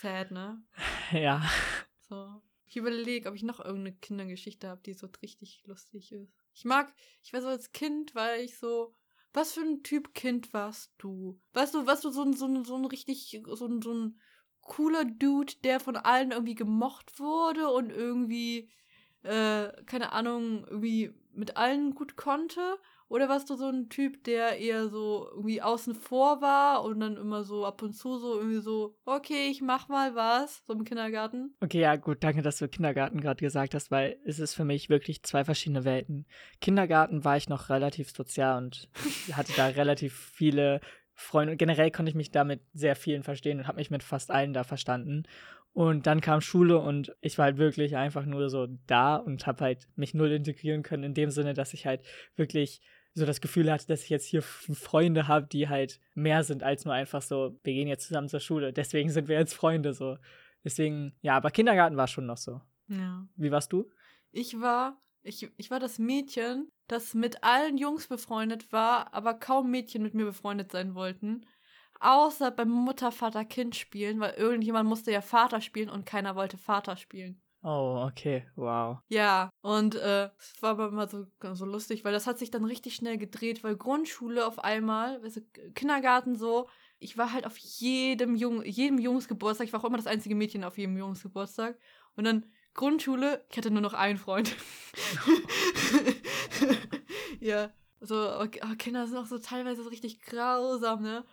[0.00, 0.62] Sad, ne?
[1.10, 1.42] Ja.
[2.08, 2.40] So.
[2.74, 6.34] Ich überlege, ob ich noch irgendeine Kindergeschichte habe, die so richtig lustig ist.
[6.54, 8.92] Ich mag, ich war so als Kind, weil ich so,
[9.32, 11.40] was für ein Typ Kind warst du?
[11.52, 14.20] Weißt du, warst du so ein, so ein, so ein richtig, so ein, so ein
[14.60, 18.68] cooler Dude, der von allen irgendwie gemocht wurde und irgendwie,
[19.22, 22.76] äh, keine Ahnung, irgendwie mit allen gut konnte?
[23.08, 27.16] Oder warst du so ein Typ, der eher so irgendwie außen vor war und dann
[27.16, 30.84] immer so ab und zu so irgendwie so, okay, ich mach mal was, so im
[30.84, 31.54] Kindergarten?
[31.60, 34.88] Okay, ja, gut, danke, dass du Kindergarten gerade gesagt hast, weil es ist für mich
[34.88, 36.26] wirklich zwei verschiedene Welten.
[36.60, 38.88] Kindergarten war ich noch relativ sozial und
[39.32, 40.80] hatte da relativ viele
[41.14, 41.56] Freunde.
[41.56, 44.52] Generell konnte ich mich da mit sehr vielen verstehen und habe mich mit fast allen
[44.52, 45.24] da verstanden.
[45.74, 49.64] Und dann kam Schule und ich war halt wirklich einfach nur so da und habe
[49.64, 52.00] halt mich null integrieren können, in dem Sinne, dass ich halt
[52.36, 52.80] wirklich
[53.12, 56.84] so das Gefühl hatte, dass ich jetzt hier Freunde habe, die halt mehr sind als
[56.84, 60.16] nur einfach so, wir gehen jetzt zusammen zur Schule, deswegen sind wir jetzt Freunde so.
[60.62, 62.60] Deswegen, ja, aber Kindergarten war schon noch so.
[62.88, 63.26] Ja.
[63.36, 63.90] Wie warst du?
[64.30, 69.70] Ich war, ich, ich war das Mädchen, das mit allen Jungs befreundet war, aber kaum
[69.70, 71.44] Mädchen mit mir befreundet sein wollten.
[72.00, 76.58] Außer beim Mutter, Vater, Kind spielen, weil irgendjemand musste ja Vater spielen und keiner wollte
[76.58, 77.40] Vater spielen.
[77.66, 78.98] Oh, okay, wow.
[79.08, 82.66] Ja, und äh, es war aber immer so, so lustig, weil das hat sich dann
[82.66, 85.40] richtig schnell gedreht, weil Grundschule auf einmal, du,
[85.74, 86.68] Kindergarten so,
[86.98, 90.62] ich war halt auf jedem Jung, jedem Jungsgeburtstag, ich war auch immer das einzige Mädchen
[90.62, 91.78] auf jedem Jungsgeburtstag.
[92.16, 94.54] Und dann Grundschule, ich hatte nur noch einen Freund.
[97.40, 97.70] ja,
[98.00, 101.24] so, aber Kinder sind auch so teilweise so richtig grausam, ne?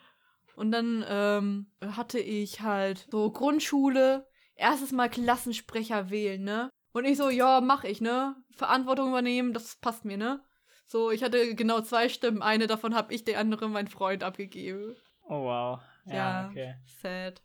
[0.55, 6.69] Und dann ähm, hatte ich halt so Grundschule, erstes Mal Klassensprecher wählen, ne?
[6.93, 8.35] Und ich so, ja, mach ich, ne?
[8.55, 10.43] Verantwortung übernehmen, das passt mir, ne?
[10.85, 12.41] So, ich hatte genau zwei Stimmen.
[12.41, 14.95] Eine davon habe ich, der andere mein Freund abgegeben.
[15.23, 15.79] Oh, wow.
[16.05, 16.75] Ja, ja okay.
[17.01, 17.41] Sad.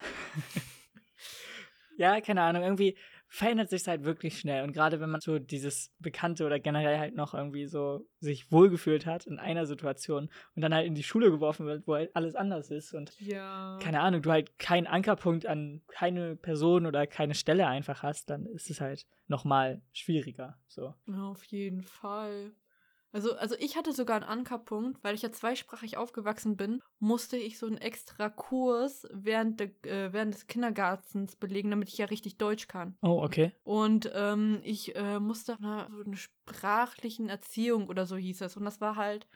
[1.98, 2.62] ja, keine Ahnung.
[2.62, 2.96] Irgendwie,
[3.34, 4.62] verändert sich halt wirklich schnell.
[4.62, 9.06] Und gerade wenn man so dieses Bekannte oder generell halt noch irgendwie so sich wohlgefühlt
[9.06, 12.36] hat in einer Situation und dann halt in die Schule geworfen wird, wo halt alles
[12.36, 13.76] anders ist und ja.
[13.82, 18.46] keine Ahnung, du halt keinen Ankerpunkt an keine Person oder keine Stelle einfach hast, dann
[18.46, 20.56] ist es halt nochmal schwieriger.
[20.68, 20.94] So.
[21.08, 22.52] Ja, auf jeden Fall.
[23.14, 27.60] Also, also ich hatte sogar einen Ankerpunkt, weil ich ja zweisprachig aufgewachsen bin, musste ich
[27.60, 32.38] so einen extra Kurs während, de, äh, während des Kindergartens belegen, damit ich ja richtig
[32.38, 32.98] Deutsch kann.
[33.02, 33.52] Oh, okay.
[33.62, 38.56] Und ähm, ich äh, musste na, so eine sprachlichen Erziehung oder so hieß es.
[38.56, 39.28] Und das war halt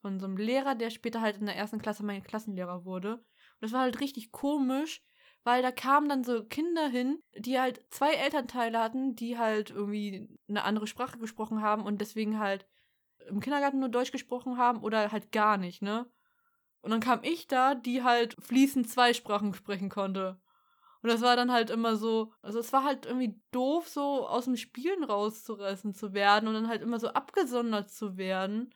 [0.00, 3.16] von so einem Lehrer, der später halt in der ersten Klasse mein Klassenlehrer wurde.
[3.16, 3.24] Und
[3.60, 5.02] das war halt richtig komisch,
[5.44, 10.30] weil da kamen dann so Kinder hin, die halt zwei Elternteile hatten, die halt irgendwie
[10.48, 12.66] eine andere Sprache gesprochen haben und deswegen halt
[13.28, 16.10] im Kindergarten nur Deutsch gesprochen haben oder halt gar nicht, ne?
[16.80, 20.40] Und dann kam ich da, die halt fließend zwei Sprachen sprechen konnte.
[21.02, 24.46] Und das war dann halt immer so, also es war halt irgendwie doof, so aus
[24.46, 28.72] dem Spielen rauszurissen zu werden und dann halt immer so abgesondert zu werden.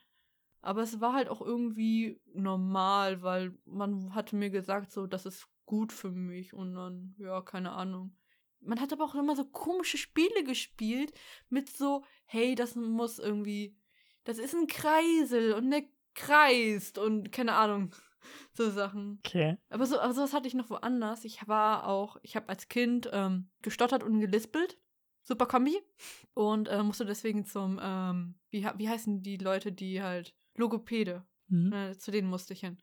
[0.60, 5.48] Aber es war halt auch irgendwie normal, weil man hatte mir gesagt, so, das ist
[5.66, 8.16] gut für mich und dann, ja, keine Ahnung.
[8.60, 11.12] Man hat aber auch immer so komische Spiele gespielt
[11.48, 13.76] mit so, hey, das muss irgendwie,
[14.24, 17.94] das ist ein Kreisel und der kreist und keine Ahnung.
[18.54, 19.18] So Sachen.
[19.26, 19.58] Okay.
[19.68, 21.24] Aber so, aber sowas hatte ich noch woanders.
[21.24, 24.78] Ich war auch, ich habe als Kind ähm, gestottert und gelispelt.
[25.24, 25.76] Super Kombi.
[26.32, 31.26] Und äh, musste deswegen zum, ähm, wie, wie heißen die Leute, die halt Logopäde.
[31.48, 31.72] Mhm.
[31.72, 32.78] Äh, zu denen musste ich hin.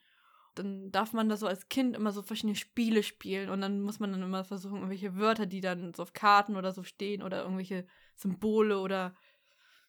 [0.55, 3.99] Dann darf man da so als Kind immer so verschiedene Spiele spielen und dann muss
[3.99, 7.43] man dann immer versuchen, irgendwelche Wörter, die dann so auf Karten oder so stehen oder
[7.43, 7.85] irgendwelche
[8.15, 9.15] Symbole oder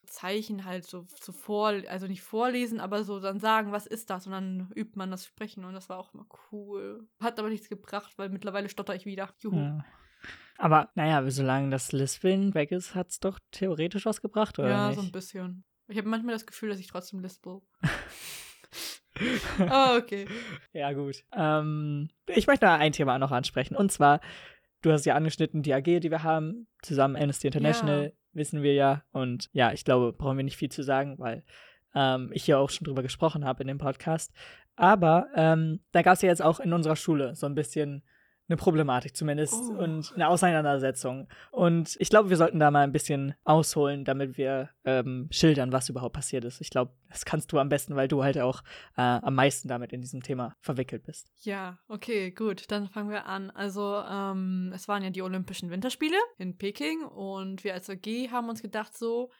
[0.05, 4.25] Zeichen halt so, so vor, also nicht vorlesen, aber so dann sagen, was ist das?
[4.25, 7.07] Und dann übt man das Sprechen und das war auch immer cool.
[7.19, 9.29] Hat aber nichts gebracht, weil mittlerweile stotter ich wieder.
[9.39, 9.57] Juhu.
[9.57, 9.85] Ja.
[10.57, 14.69] Aber naja, solange das Lispeln weg ist, hat es doch theoretisch was gebracht, oder?
[14.69, 14.99] Ja, nicht?
[14.99, 15.63] so ein bisschen.
[15.87, 17.61] Ich habe manchmal das Gefühl, dass ich trotzdem lispel.
[19.59, 20.27] oh, okay.
[20.71, 21.23] Ja, gut.
[21.33, 23.75] Ähm, ich möchte noch ein Thema noch ansprechen.
[23.75, 24.21] Und zwar,
[24.81, 28.11] du hast ja angeschnitten, die AG, die wir haben, zusammen Amnesty International, ja.
[28.33, 29.03] wissen wir ja.
[29.11, 31.43] Und ja, ich glaube, brauchen wir nicht viel zu sagen, weil
[31.95, 34.33] ähm, ich ja auch schon drüber gesprochen habe in dem Podcast.
[34.75, 38.03] Aber ähm, da gab es ja jetzt auch in unserer Schule so ein bisschen
[38.51, 39.83] eine Problematik zumindest oh.
[39.83, 41.27] und eine Auseinandersetzung.
[41.51, 45.89] Und ich glaube, wir sollten da mal ein bisschen ausholen, damit wir ähm, schildern, was
[45.89, 46.61] überhaupt passiert ist.
[46.61, 48.61] Ich glaube, das kannst du am besten, weil du halt auch
[48.97, 51.31] äh, am meisten damit in diesem Thema verwickelt bist.
[51.39, 53.49] Ja, okay, gut, dann fangen wir an.
[53.51, 58.49] Also, ähm, es waren ja die Olympischen Winterspiele in Peking und wir als AG haben
[58.49, 59.31] uns gedacht, so,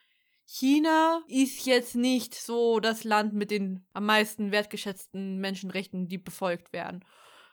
[0.45, 6.73] China ist jetzt nicht so das Land mit den am meisten wertgeschätzten Menschenrechten, die befolgt
[6.73, 7.05] werden.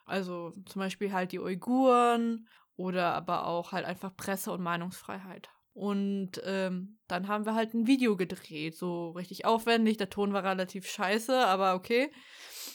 [0.08, 5.50] Also zum Beispiel halt die Uiguren oder aber auch halt einfach Presse- und Meinungsfreiheit.
[5.78, 9.96] Und ähm, dann haben wir halt ein Video gedreht, so richtig aufwendig.
[9.96, 12.10] Der Ton war relativ scheiße, aber okay.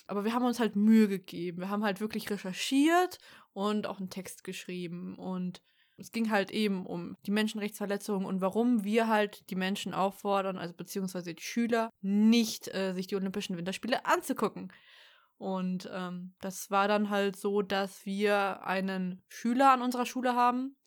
[0.08, 1.60] Aber wir haben uns halt Mühe gegeben.
[1.60, 3.18] Wir haben halt wirklich recherchiert
[3.52, 5.16] und auch einen Text geschrieben.
[5.16, 5.62] Und
[5.98, 10.74] es ging halt eben um die Menschenrechtsverletzungen und warum wir halt die Menschen auffordern, also
[10.74, 14.72] beziehungsweise die Schüler, nicht äh, sich die Olympischen Winterspiele anzugucken.
[15.44, 20.78] Und ähm, das war dann halt so, dass wir einen Schüler an unserer Schule haben,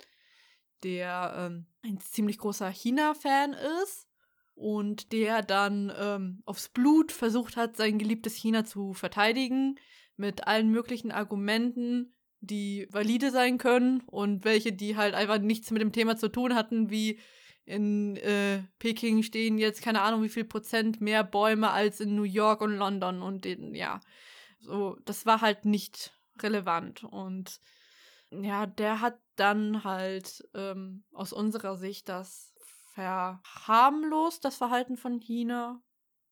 [0.83, 4.09] der ähm, ein ziemlich großer China-Fan ist
[4.55, 9.79] und der dann ähm, aufs Blut versucht hat, sein geliebtes China zu verteidigen
[10.17, 15.83] mit allen möglichen Argumenten, die valide sein können und welche, die halt einfach nichts mit
[15.83, 17.21] dem Thema zu tun hatten, wie
[17.67, 22.23] in äh, Peking stehen jetzt keine Ahnung wie viel Prozent mehr Bäume als in New
[22.23, 24.01] York und London und den, ja,
[24.59, 27.05] so, das war halt nicht relevant.
[27.05, 27.61] Und
[28.31, 32.55] ja, der hat dann halt ähm, aus unserer Sicht das
[32.95, 35.83] verharmlost, das Verhalten von China.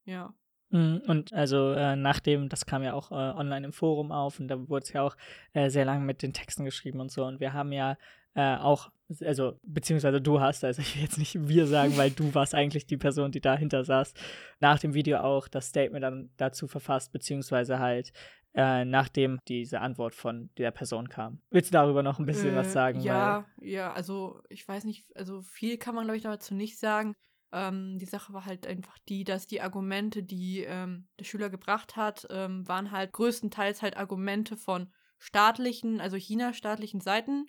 [0.04, 0.34] Ja.
[0.74, 4.48] Mhm, und also äh, nachdem, das kam ja auch äh, online im Forum auf und
[4.48, 5.16] da wurde es ja auch
[5.52, 7.24] äh, sehr lange mit den Texten geschrieben und so.
[7.24, 7.96] Und wir haben ja
[8.34, 12.34] äh, auch, also beziehungsweise du hast, also ich will jetzt nicht wir sagen, weil du
[12.34, 14.14] warst eigentlich die Person, die dahinter saß,
[14.58, 18.12] nach dem Video auch das Statement dann dazu verfasst, beziehungsweise halt
[18.56, 21.40] äh, nachdem diese Antwort von der Person kam.
[21.50, 23.00] Willst du darüber noch ein bisschen was sagen?
[23.00, 27.14] Ja, ja, also ich weiß nicht, also viel kann man glaube ich dazu nicht sagen.
[27.54, 31.94] Ähm, die Sache war halt einfach die, dass die Argumente, die ähm, der Schüler gebracht
[31.94, 37.46] hat, ähm, waren halt größtenteils halt Argumente von staatlichen, also China-staatlichen Seiten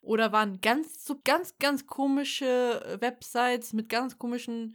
[0.00, 4.74] oder waren ganz, so ganz, ganz komische Websites mit ganz komischen,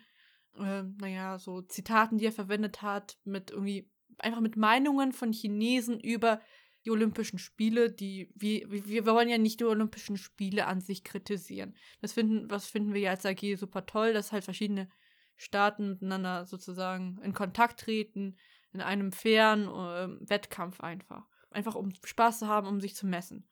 [0.58, 6.00] äh, naja, so Zitaten, die er verwendet hat, mit irgendwie, einfach mit Meinungen von Chinesen
[6.00, 6.40] über
[6.86, 11.76] die Olympischen Spiele, die, wir, wir wollen ja nicht die Olympischen Spiele an sich kritisieren.
[12.02, 14.90] Das finden, was finden wir ja als AG super toll, dass halt verschiedene
[15.36, 18.38] Staaten miteinander sozusagen in Kontakt treten,
[18.74, 21.28] in einem fairen äh, Wettkampf einfach.
[21.50, 23.48] Einfach um Spaß zu haben, um sich zu messen.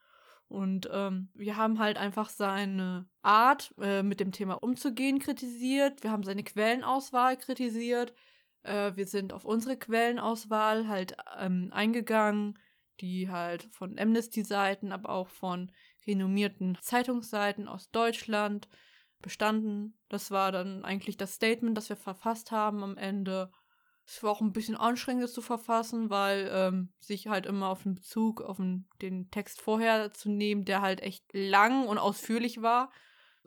[0.47, 6.01] Und ähm, wir haben halt einfach seine Art, äh, mit dem Thema umzugehen, kritisiert.
[6.01, 8.13] Wir haben seine Quellenauswahl kritisiert.
[8.63, 12.57] Äh, wir sind auf unsere Quellenauswahl halt ähm, eingegangen
[13.01, 15.71] die halt von Amnesty-Seiten, aber auch von
[16.07, 18.67] renommierten Zeitungsseiten aus Deutschland
[19.21, 19.97] bestanden.
[20.09, 23.51] Das war dann eigentlich das Statement, das wir verfasst haben am Ende.
[24.05, 27.83] Es war auch ein bisschen anstrengend, das zu verfassen, weil ähm, sich halt immer auf
[27.83, 32.61] den Bezug auf den, den Text vorher zu nehmen, der halt echt lang und ausführlich
[32.61, 32.91] war.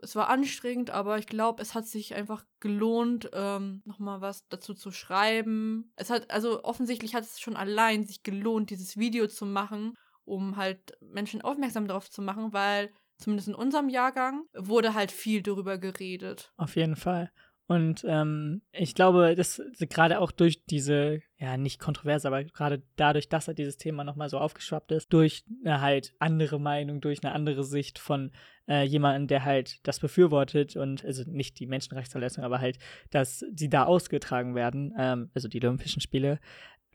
[0.03, 4.74] Es war anstrengend, aber ich glaube, es hat sich einfach gelohnt, ähm, nochmal was dazu
[4.74, 5.92] zu schreiben.
[5.96, 9.94] Es hat, also offensichtlich hat es schon allein sich gelohnt, dieses Video zu machen,
[10.24, 15.42] um halt Menschen aufmerksam darauf zu machen, weil zumindest in unserem Jahrgang wurde halt viel
[15.42, 16.53] darüber geredet.
[16.57, 17.30] Auf jeden Fall.
[17.72, 23.30] Und ähm, ich glaube, dass gerade auch durch diese, ja, nicht kontrovers, aber gerade dadurch,
[23.30, 27.32] dass halt dieses Thema nochmal so aufgeschwappt ist, durch eine halt andere Meinung, durch eine
[27.32, 28.30] andere Sicht von
[28.68, 32.76] äh, jemandem, der halt das befürwortet und, also nicht die Menschenrechtsverletzung, aber halt,
[33.08, 36.40] dass sie da ausgetragen werden, ähm, also die Olympischen Spiele,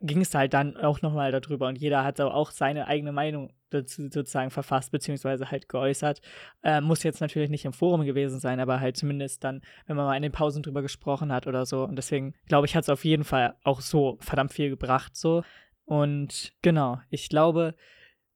[0.02, 4.04] ging es halt dann auch nochmal darüber und jeder hat auch seine eigene Meinung dazu
[4.04, 6.22] sozusagen verfasst, beziehungsweise halt geäußert.
[6.64, 10.06] Äh, muss jetzt natürlich nicht im Forum gewesen sein, aber halt zumindest dann, wenn man
[10.06, 11.84] mal in den Pausen drüber gesprochen hat oder so.
[11.84, 15.43] Und deswegen glaube ich, hat es auf jeden Fall auch so verdammt viel gebracht, so.
[15.86, 17.74] Und genau, ich glaube,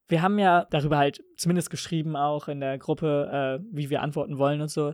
[0.07, 4.37] wir haben ja darüber halt zumindest geschrieben, auch in der Gruppe, äh, wie wir antworten
[4.37, 4.93] wollen und so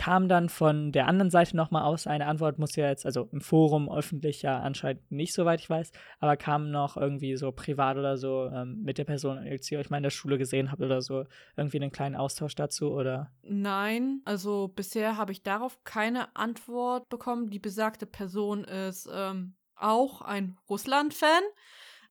[0.00, 3.42] kam dann von der anderen Seite nochmal aus eine Antwort, muss ja jetzt, also im
[3.42, 8.16] Forum öffentlich ja anscheinend nicht, soweit ich weiß, aber kam noch irgendwie so privat oder
[8.16, 11.02] so ähm, mit der Person, als ihr euch mal in der Schule gesehen habt oder
[11.02, 13.30] so, irgendwie einen kleinen Austausch dazu oder?
[13.42, 17.50] Nein, also bisher habe ich darauf keine Antwort bekommen.
[17.50, 21.42] Die besagte Person ist ähm, auch ein Russland-Fan.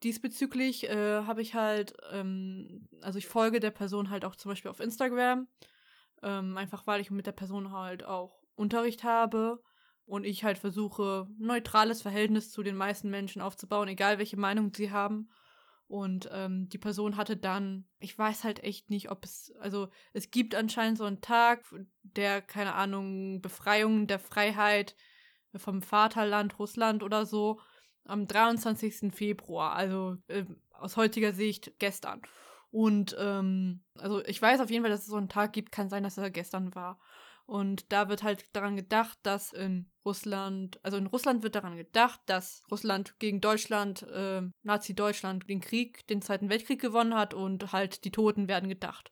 [0.03, 4.69] Diesbezüglich äh, habe ich halt, ähm, also ich folge der Person halt auch zum Beispiel
[4.69, 5.47] auf Instagram
[6.23, 9.61] ähm, einfach weil ich mit der Person halt auch Unterricht habe
[10.05, 14.91] und ich halt versuche, neutrales Verhältnis zu den meisten Menschen aufzubauen, egal welche Meinung sie
[14.91, 15.29] haben.
[15.87, 20.29] Und ähm, die Person hatte dann, ich weiß halt echt nicht, ob es, also es
[20.29, 21.63] gibt anscheinend so einen Tag,
[22.03, 24.95] der, keine Ahnung, Befreiung der Freiheit
[25.55, 27.59] vom Vaterland Russland oder so,
[28.05, 29.11] am 23.
[29.13, 32.21] Februar, also äh, aus heutiger Sicht gestern.
[32.71, 35.89] Und ähm, also ich weiß auf jeden Fall, dass es so einen Tag gibt, kann
[35.89, 36.99] sein, dass er gestern war.
[37.45, 42.19] Und da wird halt daran gedacht, dass in Russland, also in Russland wird daran gedacht,
[42.27, 48.03] dass Russland gegen Deutschland, äh, Nazi-Deutschland, den Krieg, den Zweiten Weltkrieg gewonnen hat und halt
[48.05, 49.11] die Toten werden gedacht.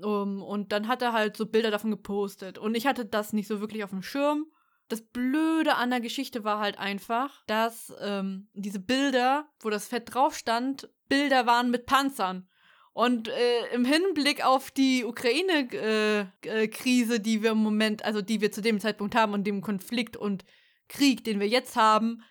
[0.00, 2.58] Um, und dann hat er halt so Bilder davon gepostet.
[2.58, 4.46] Und ich hatte das nicht so wirklich auf dem Schirm.
[4.88, 10.12] Das Blöde an der Geschichte war halt einfach, dass ähm, diese Bilder, wo das Fett
[10.12, 12.48] drauf stand, Bilder waren mit Panzern.
[12.94, 18.42] Und äh, im Hinblick auf die Ukraine-Krise, äh, äh, die wir im Moment, also die
[18.42, 20.44] wir zu dem Zeitpunkt haben und dem Konflikt und
[20.88, 22.22] Krieg, den wir jetzt haben,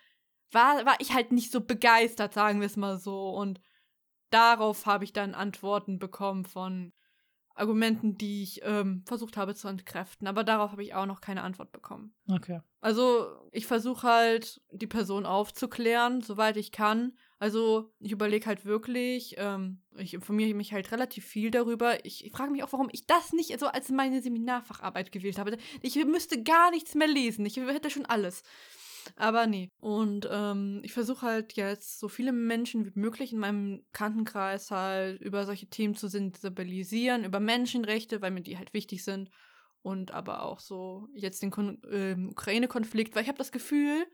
[0.52, 3.30] war, war ich halt nicht so begeistert, sagen wir es mal so.
[3.30, 3.60] Und
[4.30, 6.92] darauf habe ich dann Antworten bekommen von
[7.54, 10.26] Argumenten, die ich ähm, versucht habe zu entkräften.
[10.26, 12.14] Aber darauf habe ich auch noch keine Antwort bekommen.
[12.30, 12.60] Okay.
[12.80, 17.12] Also ich versuche halt, die Person aufzuklären, soweit ich kann.
[17.42, 22.04] Also ich überlege halt wirklich, ähm, ich informiere mich halt relativ viel darüber.
[22.04, 25.58] Ich, ich frage mich auch, warum ich das nicht so als meine Seminarfacharbeit gewählt habe.
[25.80, 27.44] Ich müsste gar nichts mehr lesen.
[27.44, 28.44] Ich hätte schon alles.
[29.16, 29.72] Aber nee.
[29.80, 35.20] Und ähm, ich versuche halt jetzt so viele Menschen wie möglich in meinem Kantenkreis halt
[35.20, 39.30] über solche Themen zu sensibilisieren, über Menschenrechte, weil mir die halt wichtig sind.
[39.80, 41.50] Und aber auch so jetzt den
[41.90, 44.06] äh, Ukraine-Konflikt, weil ich habe das Gefühl,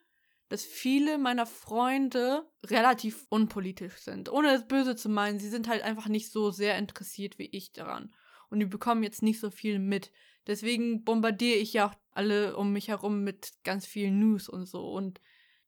[0.49, 4.30] dass viele meiner Freunde relativ unpolitisch sind.
[4.30, 7.72] Ohne es böse zu meinen, sie sind halt einfach nicht so sehr interessiert wie ich
[7.72, 8.14] daran.
[8.51, 10.11] Und die bekommen jetzt nicht so viel mit.
[10.46, 14.90] Deswegen bombardiere ich ja auch alle um mich herum mit ganz viel News und so.
[14.90, 15.20] Und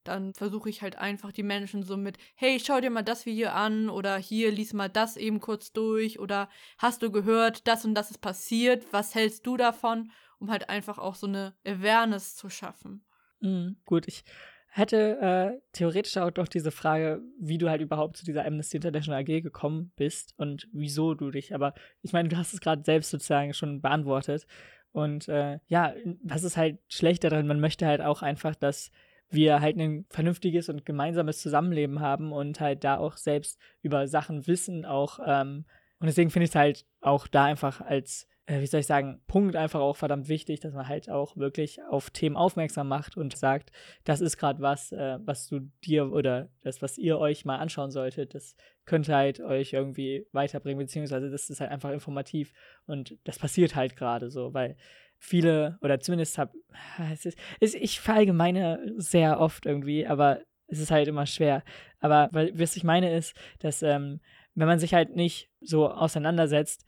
[0.05, 3.51] dann versuche ich halt einfach die Menschen so mit, hey, schau dir mal das Video
[3.51, 7.95] an oder hier lies mal das eben kurz durch oder hast du gehört, das und
[7.95, 12.49] das ist passiert, was hältst du davon, um halt einfach auch so eine Awareness zu
[12.49, 13.05] schaffen.
[13.41, 14.24] Mhm, gut, ich
[14.71, 19.21] hätte äh, theoretisch auch doch diese Frage, wie du halt überhaupt zu dieser Amnesty International
[19.21, 23.11] AG gekommen bist und wieso du dich, aber ich meine, du hast es gerade selbst
[23.11, 24.47] sozusagen schon beantwortet.
[24.93, 27.47] Und äh, ja, was ist halt schlecht daran?
[27.47, 28.91] Man möchte halt auch einfach, dass
[29.29, 34.47] wir halt ein vernünftiges und gemeinsames Zusammenleben haben und halt da auch selbst über Sachen
[34.49, 35.64] wissen, auch ähm,
[36.01, 38.27] und deswegen finde ich es halt auch da einfach als
[38.59, 42.11] wie soll ich sagen, Punkt einfach auch verdammt wichtig, dass man halt auch wirklich auf
[42.11, 43.71] Themen aufmerksam macht und sagt,
[44.05, 47.91] das ist gerade was, äh, was du dir oder das, was ihr euch mal anschauen
[47.91, 52.53] solltet, das könnte halt euch irgendwie weiterbringen, beziehungsweise das ist halt einfach informativ
[52.87, 54.77] und das passiert halt gerade so, weil
[55.19, 56.53] viele oder zumindest hab,
[57.13, 61.63] es ist, es, ich verallgemeine sehr oft irgendwie, aber es ist halt immer schwer.
[62.01, 64.21] Aber weil, was ich meine ist, dass ähm,
[64.55, 66.85] wenn man sich halt nicht so auseinandersetzt,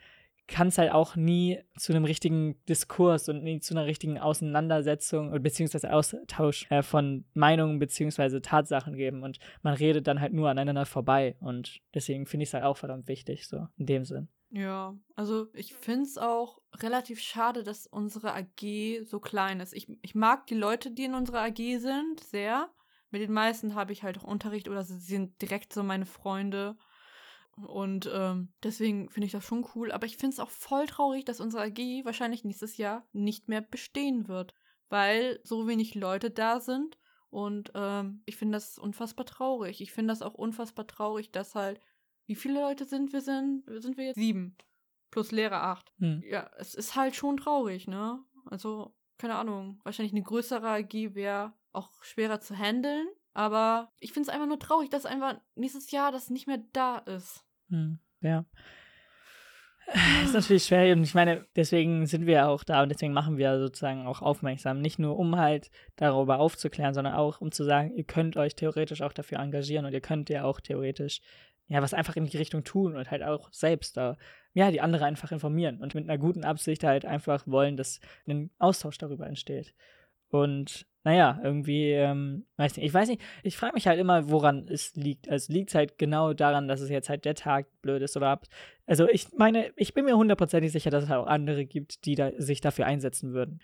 [0.52, 5.42] kann es halt auch nie zu einem richtigen Diskurs und nie zu einer richtigen Auseinandersetzung
[5.42, 10.86] beziehungsweise Austausch äh, von Meinungen beziehungsweise Tatsachen geben und man redet dann halt nur aneinander
[10.86, 14.28] vorbei und deswegen finde ich es halt auch verdammt wichtig, so in dem Sinn.
[14.50, 19.72] Ja, also ich finde es auch relativ schade, dass unsere AG so klein ist.
[19.72, 22.70] Ich, ich mag die Leute, die in unserer AG sind, sehr.
[23.10, 26.76] Mit den meisten habe ich halt auch Unterricht oder sie sind direkt so meine Freunde.
[27.56, 29.92] Und ähm, deswegen finde ich das schon cool.
[29.92, 33.60] Aber ich finde es auch voll traurig, dass unsere AG wahrscheinlich nächstes Jahr nicht mehr
[33.60, 34.54] bestehen wird.
[34.88, 36.98] Weil so wenig Leute da sind.
[37.30, 39.80] Und ähm, ich finde das unfassbar traurig.
[39.80, 41.80] Ich finde das auch unfassbar traurig, dass halt
[42.26, 43.64] wie viele Leute sind wir sind?
[43.82, 44.16] Sind wir jetzt?
[44.16, 44.56] Sieben.
[45.10, 45.92] Plus Lehrer acht.
[45.98, 46.22] Hm.
[46.26, 48.24] Ja, es ist halt schon traurig, ne?
[48.46, 49.80] Also, keine Ahnung.
[49.84, 53.06] Wahrscheinlich eine größere AG wäre auch schwerer zu handeln.
[53.34, 56.98] Aber ich finde es einfach nur traurig, dass einfach nächstes Jahr das nicht mehr da
[56.98, 57.44] ist.
[57.68, 57.98] Hm.
[58.20, 58.44] Ja.
[60.24, 63.58] ist natürlich schwer und ich meine, deswegen sind wir auch da und deswegen machen wir
[63.58, 64.80] sozusagen auch aufmerksam.
[64.80, 69.02] Nicht nur, um halt darüber aufzuklären, sondern auch, um zu sagen, ihr könnt euch theoretisch
[69.02, 71.20] auch dafür engagieren und ihr könnt ja auch theoretisch
[71.72, 74.18] ja, was einfach in die Richtung tun und halt auch selbst da,
[74.52, 78.50] ja, die andere einfach informieren und mit einer guten Absicht halt einfach wollen, dass ein
[78.58, 79.74] Austausch darüber entsteht.
[80.32, 84.66] Und naja, irgendwie, ähm, weiß nicht, ich weiß nicht, ich frage mich halt immer, woran
[84.68, 85.28] es liegt.
[85.28, 88.28] Also liegt es halt genau daran, dass es jetzt halt der Tag blöd ist oder
[88.28, 88.46] ab.
[88.86, 92.14] Also ich meine, ich bin mir hundertprozentig sicher, dass es halt auch andere gibt, die
[92.14, 93.60] da, sich dafür einsetzen würden.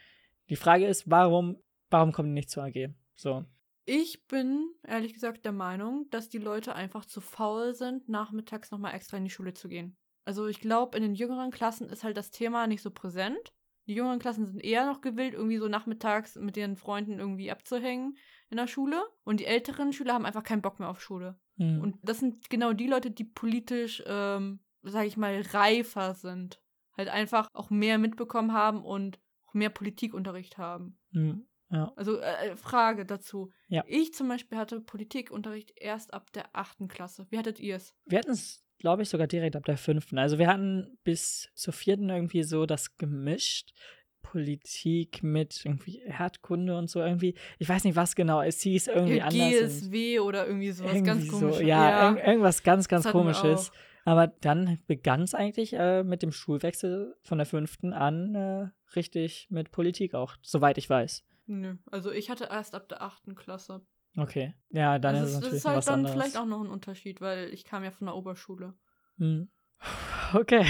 [0.50, 1.56] Die Frage ist, warum,
[1.90, 2.90] warum kommen die nicht zur AG?
[3.14, 3.44] So.
[3.86, 8.94] Ich bin ehrlich gesagt der Meinung, dass die Leute einfach zu faul sind, nachmittags nochmal
[8.94, 9.96] extra in die Schule zu gehen.
[10.26, 13.54] Also ich glaube, in den jüngeren Klassen ist halt das Thema nicht so präsent.
[13.88, 18.18] Die jüngeren Klassen sind eher noch gewillt, irgendwie so nachmittags mit ihren Freunden irgendwie abzuhängen
[18.50, 19.02] in der Schule.
[19.24, 21.40] Und die älteren Schüler haben einfach keinen Bock mehr auf Schule.
[21.56, 21.80] Mhm.
[21.80, 26.60] Und das sind genau die Leute, die politisch, ähm, sag ich mal, reifer sind.
[26.98, 30.98] Halt einfach auch mehr mitbekommen haben und auch mehr Politikunterricht haben.
[31.12, 31.46] Mhm.
[31.70, 31.92] Ja.
[31.96, 33.52] Also äh, äh, Frage dazu.
[33.68, 33.84] Ja.
[33.86, 37.26] Ich zum Beispiel hatte Politikunterricht erst ab der achten Klasse.
[37.30, 37.94] Wie hattet ihr es?
[38.04, 40.18] Wir hatten es, glaube ich, sogar direkt ab der fünften.
[40.18, 43.72] Also wir hatten bis zur vierten irgendwie so das gemischt.
[44.20, 47.34] Politik mit irgendwie Erdkunde und so irgendwie.
[47.58, 48.42] Ich weiß nicht, was genau.
[48.42, 49.32] Es hieß irgendwie anders.
[49.32, 51.58] GSW oder irgendwie sowas irgendwie ganz komisches.
[51.58, 52.10] So, ja, ja.
[52.10, 53.70] Ir irgendwas ganz, ganz komisches.
[54.04, 59.48] Aber dann begann es eigentlich äh, mit dem Schulwechsel von der fünften an äh, richtig
[59.50, 61.24] mit Politik auch, soweit ich weiß.
[61.46, 63.82] Nö, also ich hatte erst ab der achten Klasse.
[64.16, 66.12] Okay, ja, dann also ist es natürlich Das ist halt was dann anderes.
[66.14, 68.74] vielleicht auch noch ein Unterschied, weil ich kam ja von der Oberschule.
[69.18, 69.48] Hm.
[70.34, 70.66] Okay.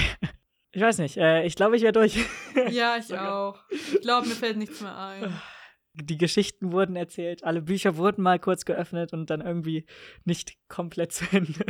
[0.70, 2.16] Ich weiß nicht, äh, ich glaube, ich wäre durch.
[2.70, 3.58] ja, ich auch.
[3.70, 5.32] Ich glaube, mir fällt nichts mehr ein.
[6.00, 9.84] Die Geschichten wurden erzählt, alle Bücher wurden mal kurz geöffnet und dann irgendwie
[10.24, 11.66] nicht komplett zu Ende.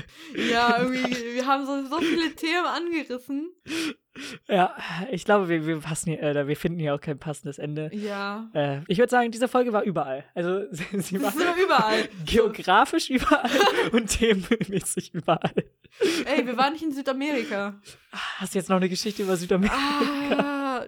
[0.51, 3.51] Ja, irgendwie, wir haben so, so viele Themen angerissen.
[4.49, 4.77] Ja,
[5.11, 7.91] ich glaube, wir, wir, passen hier, äh, wir finden hier auch kein passendes Ende.
[7.95, 8.51] Ja.
[8.53, 10.25] Äh, ich würde sagen, diese Folge war überall.
[10.35, 12.09] Also sie war überall.
[12.25, 13.51] geografisch überall
[13.93, 15.55] und themenmäßig überall.
[16.25, 17.81] Ey, wir waren nicht in Südamerika.
[18.11, 19.77] Hast du jetzt noch eine Geschichte über Südamerika?
[19.77, 20.87] Ah,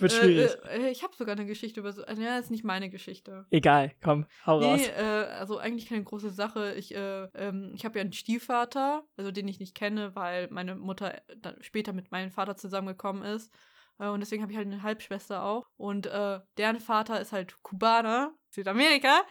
[0.00, 0.50] wird schwierig.
[0.64, 2.02] Äh, äh, ich habe sogar eine Geschichte über so.
[2.04, 3.46] Ja, ist nicht meine Geschichte.
[3.50, 4.88] Egal, komm, hau nee, raus.
[4.88, 6.74] Äh, also eigentlich keine große Sache.
[6.74, 10.74] Ich, äh, ähm, ich habe ja einen Stiefvater, also den ich nicht kenne, weil meine
[10.74, 11.20] Mutter
[11.60, 13.52] später mit meinem Vater zusammengekommen ist.
[13.98, 15.66] Äh, und deswegen habe ich halt eine Halbschwester auch.
[15.76, 19.22] Und äh, deren Vater ist halt Kubaner, Südamerika,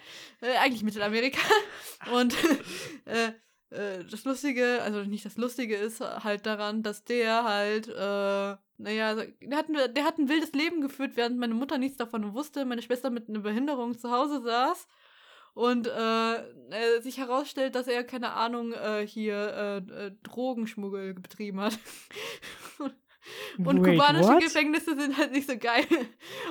[0.62, 1.40] eigentlich Mittelamerika.
[2.14, 2.36] und
[3.72, 7.88] das Lustige, also nicht das Lustige ist halt daran, dass der halt
[8.82, 12.34] naja, also, der hat, der hat ein wildes Leben geführt, während meine Mutter nichts davon
[12.34, 14.88] wusste, meine Schwester mit einer Behinderung zu Hause saß
[15.54, 21.62] und äh, äh, sich herausstellt, dass er, keine Ahnung, äh, hier äh, äh Drogenschmuggel betrieben
[21.62, 21.78] hat.
[23.60, 24.44] Und Wait, kubanische what?
[24.44, 25.86] Gefängnisse sind halt nicht so geil.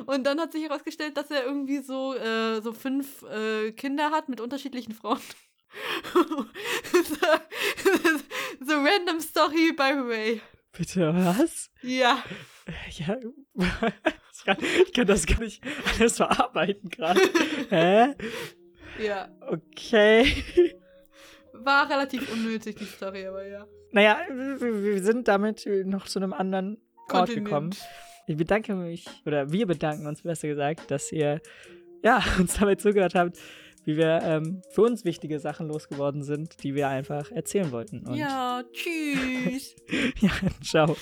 [0.07, 4.29] Und dann hat sich herausgestellt, dass er irgendwie so, äh, so fünf äh, Kinder hat
[4.29, 5.19] mit unterschiedlichen Frauen.
[6.13, 6.21] So,
[8.67, 10.41] so random story, by the way.
[10.73, 11.71] Bitte, was?
[11.83, 12.23] Ja.
[12.91, 13.17] Ja,
[14.33, 14.57] ich kann,
[14.87, 15.63] ich kann das gar nicht
[15.99, 17.21] alles verarbeiten gerade.
[17.69, 18.15] Hä?
[19.03, 19.29] Ja.
[19.49, 20.45] Okay.
[21.53, 23.67] War relativ unnötig, die Story, aber ja.
[23.93, 26.79] Naja, wir sind damit noch zu einem anderen
[27.11, 27.75] Ort gekommen.
[28.27, 31.41] Ich bedanke mich, oder wir bedanken uns besser gesagt, dass ihr
[32.03, 33.37] ja, uns dabei zugehört habt
[33.91, 38.07] wie wir ähm, für uns wichtige Sachen losgeworden sind, die wir einfach erzählen wollten.
[38.07, 39.75] Und ja, tschüss.
[40.21, 40.31] ja,
[40.63, 40.97] ciao.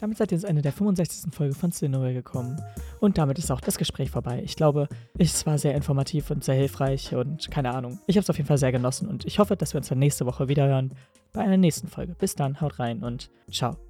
[0.00, 1.32] Damit seid ihr ins Ende der 65.
[1.32, 2.60] Folge von Cineway gekommen.
[3.00, 4.42] Und damit ist auch das Gespräch vorbei.
[4.44, 7.98] Ich glaube, es war sehr informativ und sehr hilfreich und keine Ahnung.
[8.06, 9.98] Ich habe es auf jeden Fall sehr genossen und ich hoffe, dass wir uns dann
[9.98, 10.94] nächste Woche wieder hören
[11.32, 12.14] bei einer nächsten Folge.
[12.18, 13.87] Bis dann, haut rein und ciao.